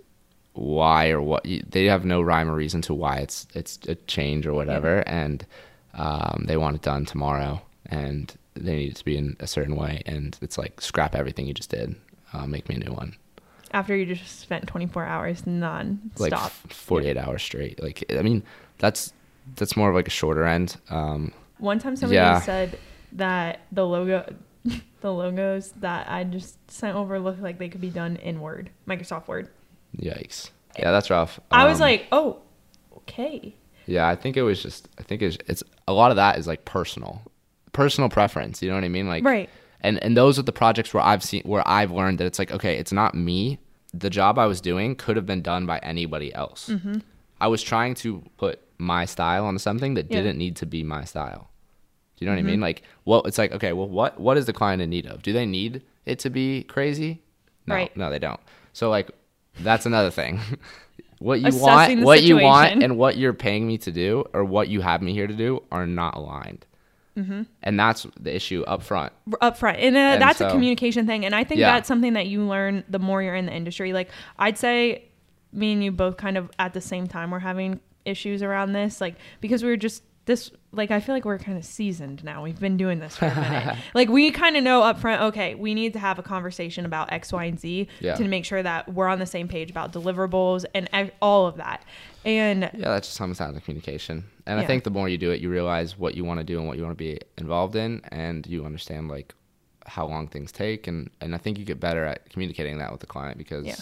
[0.54, 4.46] why or what they have no rhyme or reason to why it's it's a change
[4.46, 5.46] or whatever, and
[5.94, 9.76] um, they want it done tomorrow, and they need it to be in a certain
[9.76, 11.96] way, and it's like scrap everything you just did,
[12.34, 13.16] uh, make me a new one.
[13.74, 16.48] After you just spent 24 hours non like stop.
[16.48, 18.44] f- 48 hours straight like i mean
[18.80, 19.14] that's
[19.56, 22.42] that's more of like a shorter end um One time somebody Yeah.
[22.42, 22.78] said
[23.14, 24.36] that the logo,
[25.02, 28.70] the logos that I just sent over looked like they could be done in Word,
[28.88, 29.48] Microsoft Word.
[29.98, 30.50] Yikes
[30.80, 32.38] yeah that's rough I was Um, like, oh,
[32.98, 33.54] okay.
[33.86, 36.48] yeah i think it was just i think it's it's a lot of that is
[36.48, 37.22] like personal
[37.74, 39.50] personal preference you know what i mean like Right.
[39.82, 42.52] and and those are the projects where i've seen where i've learned that it's like
[42.52, 43.60] okay it's not me
[43.94, 47.00] the job i was doing could have been done by anybody else Mm-hmm.
[47.42, 50.18] i was trying to put my style on something that Yeah.
[50.18, 50.26] Mm-hmm.
[50.26, 51.50] didn't need to be my style
[52.18, 54.46] do you know what i mean like well it's like okay well what what is
[54.46, 57.22] the client in need of do they need it to be crazy
[57.68, 57.96] no Right.
[57.98, 58.40] no they don't
[58.74, 59.12] so like
[59.60, 60.40] that's another thing.
[61.20, 64.44] What you Assessing want what you want and what you're paying me to do or
[64.44, 66.66] what you have me here to do are not aligned.
[67.16, 67.42] Mm-hmm.
[67.62, 69.12] and that's the issue up front.
[69.42, 69.78] Up front.
[69.80, 71.26] And, uh, And that's a communication thing.
[71.26, 71.74] And i think Yeah.
[71.74, 73.94] that's something that you learn the more you're in the industry.
[73.94, 74.10] Like
[74.40, 75.10] i'd say
[75.54, 79.00] me and you both kind of at the same time were having issues around this
[79.00, 82.44] like because we were just this like i feel like we're kind of seasoned now
[82.44, 85.56] we've been doing this for a minute like we kind of know up front okay
[85.56, 88.16] we need to have a conversation about x y and z Yeah.
[88.16, 90.88] to make sure that we're on the same page about deliverables and
[91.22, 91.84] all of that
[92.24, 94.26] and Yeah, that's just down to communication.
[94.46, 96.60] And I think the more you do it, you realize what you want to do
[96.60, 99.34] and what you want to be involved in, and you understand like
[99.88, 100.86] how long things take.
[100.86, 103.76] And, and I think you get better at communicating that with the client because, Yeah.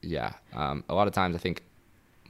[0.00, 1.64] yeah, um, a lot of times I think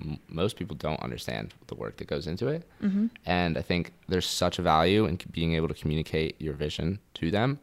[0.01, 2.69] m- most people don't understand the work that goes into it.
[2.83, 3.07] Mm-hmm.
[3.27, 7.31] And I think there's such a value in being able to communicate your vision to
[7.31, 7.59] them,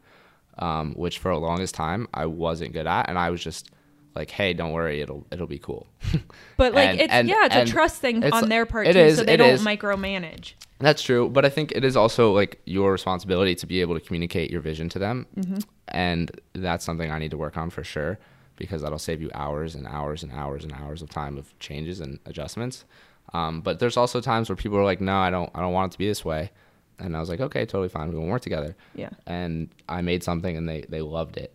[0.57, 3.09] um, which for a longest time I wasn't good at.
[3.09, 3.71] And I was just
[4.15, 5.87] like, hey, don't worry, it'll it'll be cool.
[6.57, 8.93] but like And- it's and- yeah it's and a trust thing on their part it
[8.93, 9.63] too is, so they don't is.
[9.65, 13.95] micromanage That's true, but I think it is also like your responsibility to be able
[13.99, 15.59] to communicate your vision to them, Mm-hmm.
[15.87, 18.19] and that's something I need to work on for sure
[18.55, 21.99] because that'll save you hours and hours and hours and hours of time of changes
[21.99, 22.85] and adjustments.
[23.33, 25.91] Um, but there's also times where people are like, "No, I don't, I don't want
[25.91, 26.51] it to be this way,"
[26.99, 28.09] and I was like, "Okay, totally fine.
[28.09, 31.53] We will work together." yeah And I made something, and they they loved it,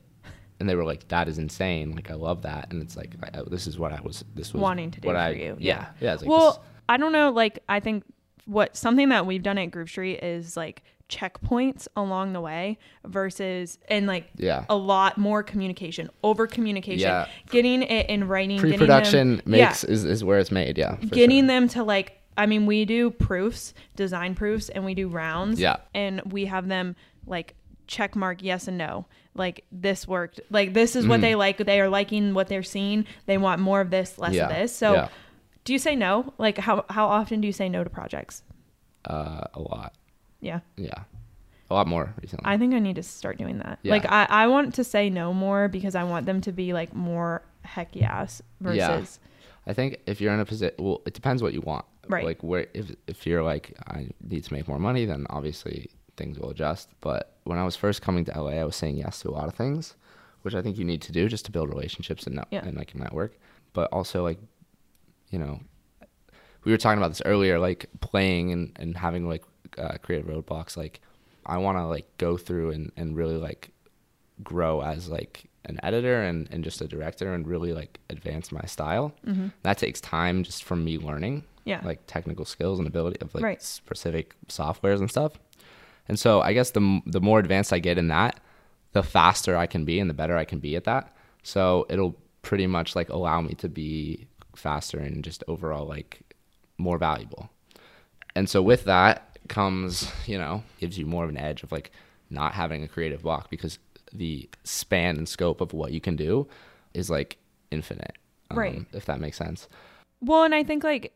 [0.59, 1.93] and they were like, "That is insane!
[1.93, 4.25] Like I love that." And it's like, I, this is what I was.
[4.35, 5.57] This was wanting to do for I, you.
[5.61, 6.15] Yeah, yeah.
[6.15, 7.31] it's like, well, I don't know.
[7.31, 8.05] Like, I think
[8.47, 13.79] what something that we've done at Groove Street is like checkpoints along the way versus
[13.89, 14.65] and like Yeah.
[14.69, 17.27] a lot more communication, over communication, Yeah.
[17.51, 20.77] getting it in writing, getting them- pre-production yeah, makes is, is where it's made.
[20.79, 21.47] Yeah, getting sure.
[21.49, 25.59] them to like I mean, we do proofs, design proofs, and we do rounds.
[25.59, 25.79] Yeah.
[25.93, 26.95] And we have them
[27.27, 27.57] like
[27.89, 29.07] check mark yes and no.
[29.35, 30.39] Like this worked.
[30.49, 31.23] Like this is what Mhm.
[31.23, 31.57] they like.
[31.59, 33.07] They are liking what they're seeing.
[33.27, 34.45] They want more of this, less Yeah.
[34.45, 34.73] of this.
[34.77, 35.09] So, Yeah.
[35.65, 36.33] do you say no?
[36.39, 38.45] Like how how often do you say no to projects?
[39.05, 39.95] Uh, a lot.
[40.41, 40.61] Yeah.
[40.77, 41.03] Yeah.
[41.71, 42.45] A lot more recently.
[42.51, 43.79] I think I need to start doing that.
[43.83, 43.93] Yeah.
[43.93, 46.95] Like I, I want to say no more because I want them to be like
[46.95, 49.05] more heck yes versus Yeah.
[49.67, 51.85] I think if you're in a position, well, it depends what you want.
[52.09, 52.25] Right.
[52.25, 56.39] Like where if if you're like I need to make more money, then obviously things
[56.39, 56.89] will adjust.
[57.03, 59.47] But when I was first coming to LA, I was saying yes to a lot
[59.49, 59.95] of things,
[60.43, 62.65] which I think you need to do just to build relationships and Yeah.
[62.65, 63.39] and like a network.
[63.75, 64.39] But also like,
[65.29, 65.61] you know,
[66.65, 69.45] we were talking about this earlier, like playing and and having like
[69.79, 70.77] uh, creative roadblocks.
[70.77, 71.01] Like
[71.47, 73.71] I want to like go through and and really like
[74.43, 78.63] grow as like an editor and, and just a director and really like advance my
[78.67, 79.13] style.
[79.27, 79.53] Mhm.
[79.63, 81.81] That takes time just from me learning yeah.
[81.85, 83.61] like technical skills and ability of like Right.
[83.63, 85.33] specific softwares and stuff.
[86.09, 88.41] And so I guess the the more advanced I get in that,
[88.93, 91.15] the faster I can be and the better I can be at that.
[91.43, 96.21] So it'll pretty much like allow me to be faster and just overall like
[96.79, 97.51] more valuable.
[98.35, 101.91] And so with that comes, you know, gives you more of an edge of like
[102.31, 103.79] not having a creative block because
[104.13, 106.47] the span and scope of what you can do
[106.95, 107.39] is like
[107.71, 108.17] infinite.
[108.51, 108.85] um, Right.
[108.93, 109.69] If that makes sense.
[110.21, 111.13] Well, and I think like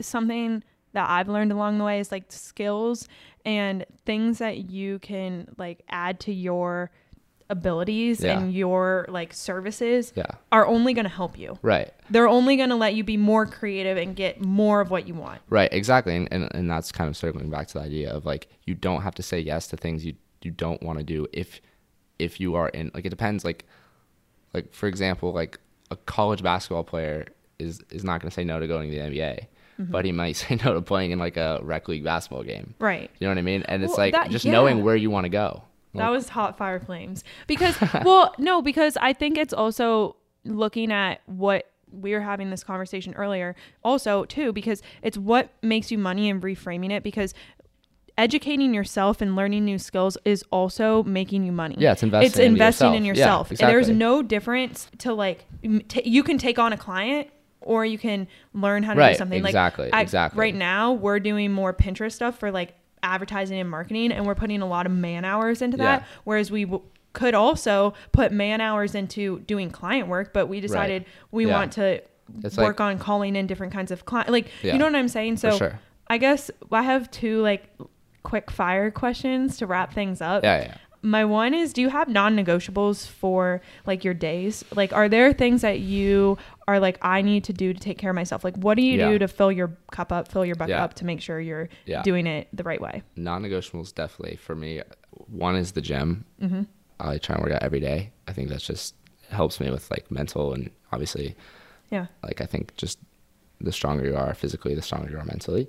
[0.00, 0.62] something
[0.92, 3.08] that I've learned along the way is like skills
[3.44, 6.90] and things that you can like add to your
[7.50, 8.38] abilities Yeah.
[8.38, 10.26] and your like services Yeah.
[10.52, 11.58] are only going to help you.
[11.62, 11.92] Right.
[12.10, 15.14] They're only going to let you be more creative and get more of what you
[15.14, 15.40] want.
[15.48, 18.48] Right, exactly, and, and and that's kind of circling back to the idea of like
[18.66, 21.60] you don't have to say yes to things you you don't want to do if
[22.18, 23.64] if you are in like it depends like
[24.54, 25.58] like for example like
[25.90, 27.26] a college basketball player
[27.58, 29.46] is is not going to say no to going to the NBA,
[29.80, 29.92] Mm-hmm.
[29.92, 32.74] but he might say no to playing in like a rec league basketball game.
[32.80, 33.08] Right.
[33.20, 33.62] You know what I mean?
[33.68, 34.50] And it's Well, like that- just yeah.
[34.50, 35.62] knowing where you want to go.
[35.98, 36.12] That oh.
[36.12, 37.24] was hot fire flames.
[37.46, 42.64] Because, well, no, because I think it's also looking at what we were having this
[42.64, 47.02] conversation earlier, also, too, because it's what makes you money and reframing it.
[47.02, 47.34] Because
[48.18, 51.76] educating yourself and learning new skills is also making you money.
[51.78, 53.50] Yeah, it's investing It's investing in yourself.
[53.50, 53.60] yourself.
[53.60, 55.46] Yeah, And There's no difference to like,
[55.88, 57.28] ta you can take on a client
[57.60, 59.44] or you can learn how to Right, do something.
[59.44, 60.38] exactly, Like, exactly.
[60.40, 64.62] Right now, we're doing more Pinterest stuff for like advertising and marketing, and we're putting
[64.62, 66.00] a lot of man hours into that.
[66.02, 66.06] Yeah.
[66.24, 66.82] Whereas we w-
[67.12, 71.54] could also put man hours into doing client work, but we decided we Yeah.
[71.54, 72.02] want to
[72.44, 74.30] It's work like- on calling in different kinds of client.
[74.30, 74.72] Like, Yeah.
[74.74, 75.38] you know what I'm saying?
[75.38, 75.80] So sure.
[76.08, 77.70] I guess I have two like
[78.22, 80.44] quick fire questions to wrap things up.
[80.44, 80.74] Yeah, yeah.
[81.02, 84.64] My one is do you have non-negotiables for like your days?
[84.74, 88.10] Like are there things that you are like I need to do to take care
[88.10, 88.42] of myself?
[88.44, 89.10] Like what do you Yeah.
[89.10, 90.84] do to fill your cup up, fill your bucket Yeah.
[90.84, 92.02] up to make sure you're Yeah.
[92.02, 93.02] doing it the right way?
[93.16, 94.82] non-negotiables definitely for me
[95.26, 96.66] one is the gym Mhm.
[97.00, 98.94] i try and work out every day i think that's just
[99.30, 101.34] helps me with like mental and obviously
[101.90, 102.06] Yeah.
[102.22, 102.98] like i think just
[103.60, 105.68] the stronger you are physically the stronger you are mentally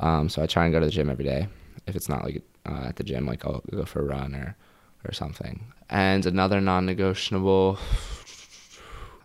[0.00, 1.48] um, so i try and go to the gym every day
[1.86, 4.56] if it's not like uh, at the gym like i'll go for a run or
[5.08, 5.72] or something.
[5.88, 7.78] And another non-negotiable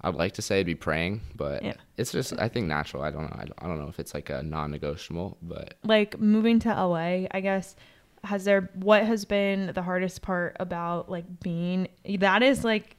[0.02, 1.74] i'd like to say it'd be praying but Yeah.
[1.98, 3.04] it's just i think natural.
[3.04, 3.36] I don't know.
[3.36, 7.26] I don't, I don't know if it's like a non-negotiable but Like moving to LA,
[7.32, 7.76] I guess
[8.24, 11.88] has there what has been the hardest part about like being
[12.20, 12.95] that is like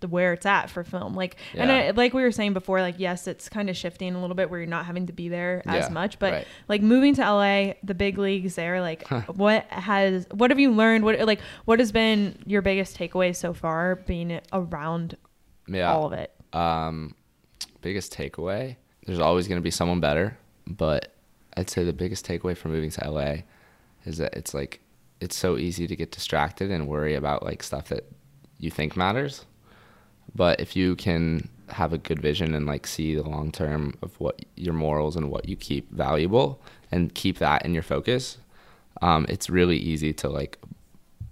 [0.00, 1.14] the where it's at for film.
[1.14, 4.20] Like and I, like we were saying before like yes it's kind of shifting a
[4.20, 6.46] little bit where you're not having to be there as Yeah, much but right.
[6.68, 11.04] like moving to LA the big leagues there like what has what have you learned?
[11.04, 15.16] What like what has been your biggest takeaway so far being around
[15.68, 15.92] yeah.
[15.92, 16.32] all of it?
[16.52, 17.14] Um,
[17.80, 20.36] biggest takeaway: there's always going to be someone better,
[20.66, 21.14] but
[21.56, 23.34] I'd say the biggest takeaway from moving to LA
[24.04, 24.80] is that it's like
[25.20, 28.10] it's so easy to get distracted and worry about like stuff that
[28.58, 29.44] you think matters.
[30.34, 34.18] But if you can have a good vision and like see the long term of
[34.20, 38.38] what your morals and what you keep valuable and keep that in your focus,
[39.02, 40.58] um, it's really easy to like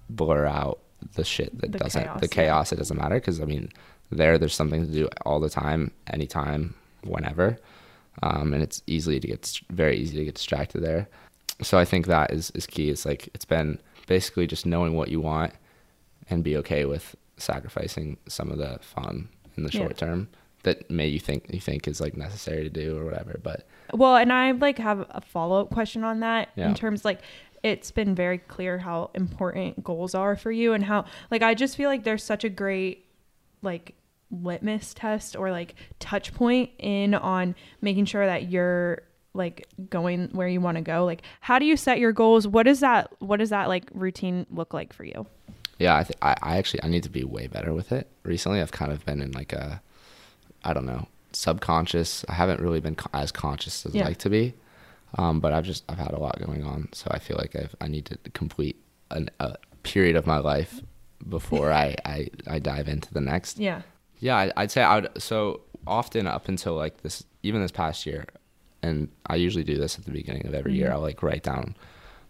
[0.08, 0.78] blur out
[1.14, 2.34] the shit that The doesn't chaos, the yeah.
[2.34, 3.16] chaos it doesn't matter.
[3.16, 3.70] Because I mean
[4.10, 6.74] there there's something to do all the time anytime
[7.04, 7.58] whenever.
[8.22, 11.08] Um, and it's easily to get very easy to get distracted there.
[11.62, 12.90] So I think that is is key.
[12.90, 15.52] It's like it's been basically just knowing what you want
[16.30, 19.80] and be okay with sacrificing some of the fun in the Yeah.
[19.80, 20.28] short term
[20.64, 24.16] that may you think you think is like necessary to do or whatever but Well,
[24.16, 26.68] and I like have a follow up question on that Yeah.
[26.68, 27.20] in terms like
[27.62, 31.76] it's been very clear how important goals are for you and how like I just
[31.76, 33.06] feel like there's such a great
[33.62, 33.94] like
[34.30, 39.02] litmus test or like touch point in on making sure that you're
[39.34, 41.04] like going where you want to go.
[41.04, 42.46] Like how do you set your goals?
[42.46, 45.26] What is that what does that like routine look like for you?
[45.78, 48.08] Yeah, I, th- I, I actually I need to be way better with it.
[48.24, 49.80] Recently, I've kind of been in like a,
[50.64, 52.24] I don't know, subconscious.
[52.28, 54.02] I haven't really been co- as conscious as Yeah.
[54.02, 54.54] I'd like to be,
[55.16, 57.74] um, but I've just I've had a lot going on, so I feel like I've,
[57.80, 58.76] I need to complete
[59.10, 60.80] an, a period of my life
[61.28, 63.58] before I, I I dive into the next.
[63.58, 63.82] Yeah.
[64.20, 65.22] Yeah, I, I'd say I would.
[65.22, 68.24] So often up until like this, even this past year,
[68.82, 70.88] and I usually do this at the beginning of every year.
[70.88, 70.92] Mhm.
[70.94, 71.76] I'll like write down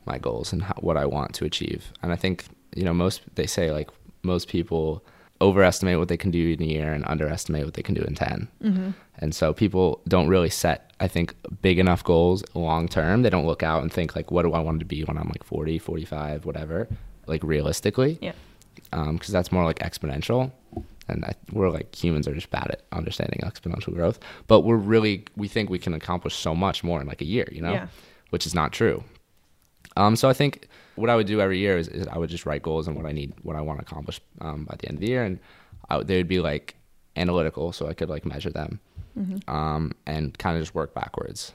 [0.05, 1.92] my goals and how, what I want to achieve.
[2.03, 2.44] And I think
[2.75, 3.89] you know most they say like
[4.23, 5.05] most people
[5.41, 8.14] overestimate what they can do in a year and underestimate what they can do in
[8.14, 8.91] 10 Mm-hmm.
[9.19, 13.23] and so people don't really set i think big enough goals long term.
[13.23, 15.29] They don't look out and think like what do i want to be when i'm
[15.29, 16.89] like 40 45 whatever
[17.27, 18.19] like realistically.
[18.21, 18.33] Yeah.
[18.91, 20.51] because that's more like exponential.
[21.11, 24.19] And I, we're like humans are just bad at understanding exponential growth.
[24.47, 27.47] But we're really we think we can accomplish so much more in like a year
[27.53, 27.73] you know?
[27.73, 27.87] Yeah.
[28.31, 29.05] which is not true
[30.01, 30.53] um, so i think
[31.01, 33.07] what i would do every year is, is i would just write goals and what
[33.07, 35.38] i need what i want to accomplish um, by the end of the year and
[35.90, 36.74] I, they would be like
[37.16, 38.80] analytical so i could like measure them
[39.18, 39.51] Mm-hmm.
[39.53, 41.53] um, and kind of just work backwards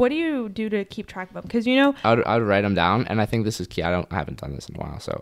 [0.00, 1.42] What do you do to keep track of them?
[1.42, 3.66] Because you know, I would, I would write them down and i think this is
[3.66, 5.12] key i don't I haven't done this in a while so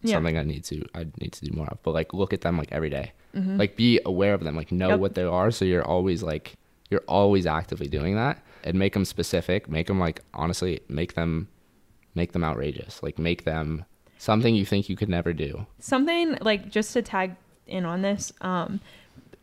[0.00, 0.14] Yeah.
[0.14, 2.56] something i need to i need to do more of but like look at them
[2.56, 3.12] like every day.
[3.36, 3.58] Mhm.
[3.58, 5.00] like be aware of them like know Yep.
[5.00, 6.54] what they are so you're always like
[6.90, 11.48] you're always actively doing that and make them specific make them like honestly make them
[12.18, 13.02] make them outrageous.
[13.02, 13.86] Like make them
[14.18, 15.66] something you think you could never do.
[15.78, 17.36] Something like just to tag
[17.68, 18.80] in on this um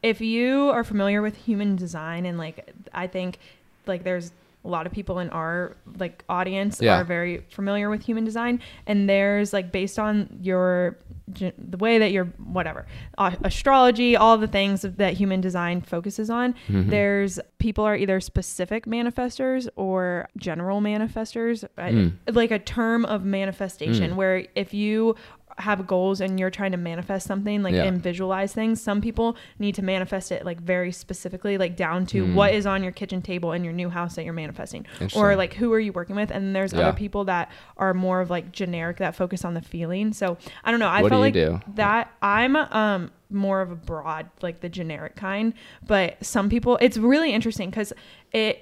[0.02, 3.40] if you are familiar with human design and like i think
[3.86, 4.32] like there's
[4.66, 6.99] a lot of people in our like audience Yeah.
[6.99, 10.97] are very familiar with human design and there's like based on your
[11.28, 12.26] the way that you're
[12.57, 12.86] whatever
[13.18, 16.89] uh, astrology all the things that human design focuses on Mhm.
[16.89, 22.13] there's people are either specific manifestors or general manifestors Mm.
[22.34, 24.16] like a term of manifestation Mm.
[24.16, 25.16] where if you
[25.58, 27.84] have goals and you're trying to manifest something like Yeah.
[27.86, 32.26] and visualize things some people need to manifest it like very specifically like down to
[32.26, 32.34] Mm.
[32.34, 34.86] what is on your kitchen table in your new house that you're manifesting
[35.16, 36.82] or like who are you working with and there's Yeah.
[36.89, 40.72] other people that are more of like generic that focus on the feeling so i
[40.72, 41.62] don't know i What felt like do?
[41.76, 45.53] that i'm um more of a broad like the generic kind
[45.88, 47.93] but some people it's really interesting because
[48.34, 48.60] it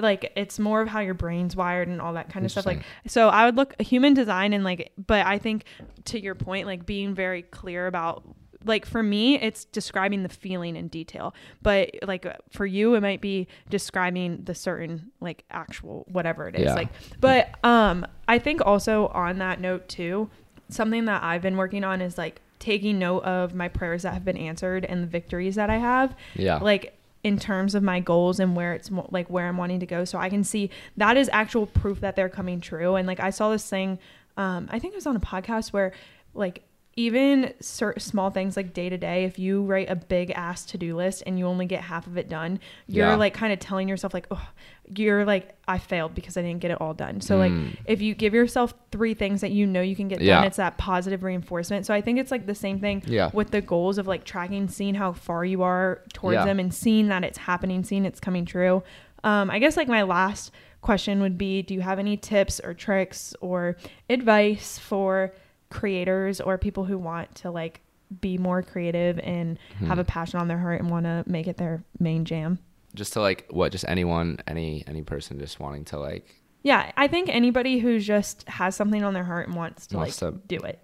[0.00, 2.82] like it's more of how your brain's wired and all that kind of stuff like
[3.06, 5.64] so i would look human design and like but i think
[6.04, 8.24] to your point like being very clear about
[8.64, 11.32] like for me it's describing the feeling in detail
[11.62, 16.62] but like for you it might be describing the certain like actual whatever it is
[16.64, 16.74] Yeah.
[16.74, 16.88] like
[17.20, 20.28] but um i think also on that note too
[20.70, 24.24] something that i've been working on is like taking note of my prayers that have
[24.24, 26.16] been answered and the victories that i have.
[26.34, 26.56] Yeah.
[26.58, 30.04] Like in terms of my goals and where it's like where I'm wanting to go.
[30.04, 32.94] So I can see that is actual proof that they're coming true.
[32.94, 33.98] And like I saw this thing
[34.36, 35.92] um I think it was on a podcast where
[36.34, 36.62] like
[36.96, 41.22] even small things like day to day if you write a big ass to-do list
[41.26, 43.16] and you only get half of it done you're Yeah.
[43.16, 44.48] like kind of telling yourself like oh
[44.96, 47.76] you're like I failed because I didn't get it all done so like Mm.
[47.86, 50.36] if you give yourself three things that you know you can get Yeah.
[50.36, 53.30] done it's that positive reinforcement so I think it's like the same thing Yeah.
[53.32, 56.44] with the goals of like tracking, seeing how far you are towards Yeah.
[56.44, 58.82] them and seeing that it's happening, seeing it's coming true.
[59.24, 62.74] Um, I guess like my last question would be do you have any tips or
[62.74, 63.76] tricks or
[64.10, 65.32] advice for
[65.74, 67.80] creators or people who want to like
[68.20, 69.86] be more creative and Hmm.
[69.86, 72.58] have a passion on their heart and want to make it their main jam?
[72.94, 76.24] just to like what just anyone any any person just wanting to like
[76.62, 80.22] Yeah, I think anybody who just has something on their heart and wants to Wants
[80.22, 80.78] like to- do it,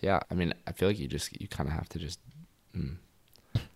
[0.00, 2.18] yeah i mean i feel like you just you kind of have to just
[2.76, 2.96] mm,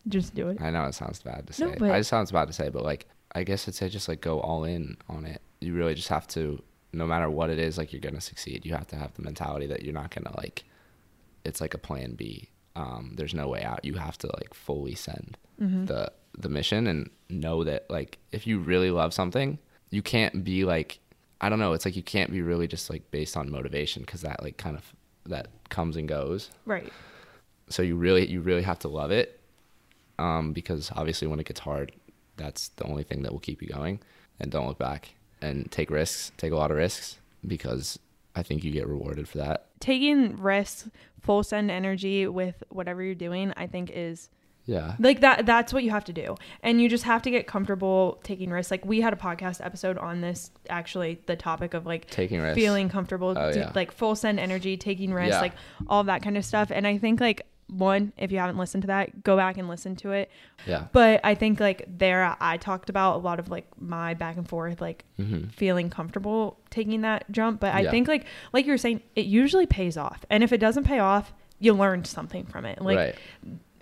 [0.08, 0.60] just do it.
[0.60, 1.66] I know it sounds bad to say.
[1.66, 3.06] No, but- I it sounds bad to say, but like
[3.38, 5.40] I guess I'd say just like go all in on it.
[5.60, 6.62] You really just have to,
[6.92, 8.64] no matter what it is, like you're gonna succeed.
[8.64, 10.64] You have to have the mentality that you're not gonna like.
[11.44, 12.50] It's like a plan B.
[12.74, 13.84] Um, there's no way out.
[13.84, 15.86] You have to like fully send Mhm.
[15.86, 19.58] the the mission and know that like if you really love something,
[19.90, 20.98] you can't be like
[21.40, 21.72] I don't know.
[21.74, 24.76] It's like you can't be really just like based on motivation because that like kind
[24.76, 24.92] of
[25.26, 26.92] that comes and goes Right.
[27.68, 29.40] so you really you really have to love it
[30.18, 31.92] um, because obviously when it gets hard
[32.36, 33.98] that's the only thing that will keep you going
[34.38, 35.14] and don't look back
[35.46, 37.98] and take risks take a lot of risks because
[38.34, 40.88] i think you get rewarded for that taking risks,
[41.20, 44.30] full send energy with whatever you're doing, I think is
[44.64, 46.34] yeah like that that's what you have to do.
[46.62, 48.70] And you just have to get comfortable taking risks.
[48.70, 52.56] Like we had a podcast episode on this actually the topic of like taking risks
[52.58, 53.72] feeling comfortable Oh, to- yeah.
[53.74, 55.40] like full send energy, taking risks, Yeah.
[55.42, 55.52] like
[55.88, 56.72] all that kind of stuff.
[56.74, 59.96] And I think like one, if you haven't listened to that, go back and listen
[59.96, 60.30] to it.
[60.66, 60.86] Yeah.
[60.92, 64.48] But I think like there, I talked about a lot of like my back and
[64.48, 65.48] forth, like Mm-hmm.
[65.48, 67.60] feeling comfortable taking that jump.
[67.60, 67.90] But I Yeah.
[67.90, 70.24] think like like you were saying, it usually pays off.
[70.30, 72.80] And if it doesn't pay off, you learned something from it.
[72.80, 73.14] Like, right.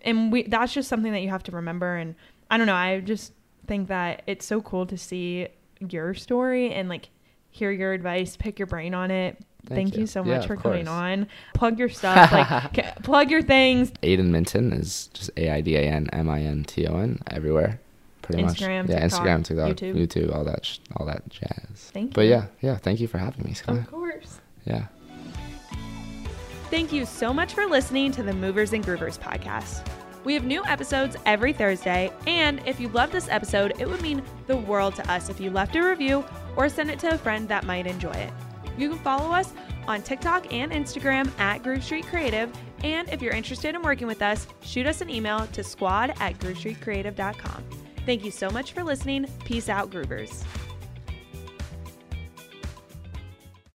[0.03, 1.97] and we that's just something that you have to remember.
[1.97, 2.15] And
[2.51, 3.33] I don't know, I just
[3.67, 5.49] think that it's so cool to see
[5.81, 7.11] your story and like
[7.51, 9.39] hear your advice, pick your brain on it.
[9.67, 10.01] Thank, Thank you.
[10.03, 10.07] you.
[10.07, 11.27] so Yeah, much for of coming on.
[11.55, 13.93] Plug your stuff, like c- plug your things.
[14.03, 17.19] Aidan Minton is just A I D A N M I N T O N
[17.31, 17.81] everywhere,
[18.23, 18.91] pretty Instagram, much.
[18.91, 19.95] Yeah, TikTok, Instagram, TikTok, YouTube.
[19.95, 21.91] YouTube, all that, sh- all that jazz.
[21.95, 22.31] Thank But you.
[22.31, 22.77] yeah, yeah.
[22.77, 23.73] Thank you for having me, Sky.
[23.79, 24.41] Of course.
[24.67, 24.87] Yeah.
[26.71, 29.87] Thank you so much for listening to the Movers and Groovers podcast.
[30.25, 34.23] We have new episodes every Thursday, and if you love this episode, it would mean
[34.47, 36.25] the world to us if you left a review
[36.57, 38.33] or send it to a friend that might enjoy it.
[38.77, 39.53] You can follow us
[39.87, 42.51] on TikTok and Instagram at Groove Street Creative,
[42.83, 46.39] and if you're interested in working with us, shoot us an email to squad at
[46.39, 47.65] groovestreetcreative.com.
[48.05, 49.27] Thank you so much for listening.
[49.45, 50.45] Peace out, Groovers.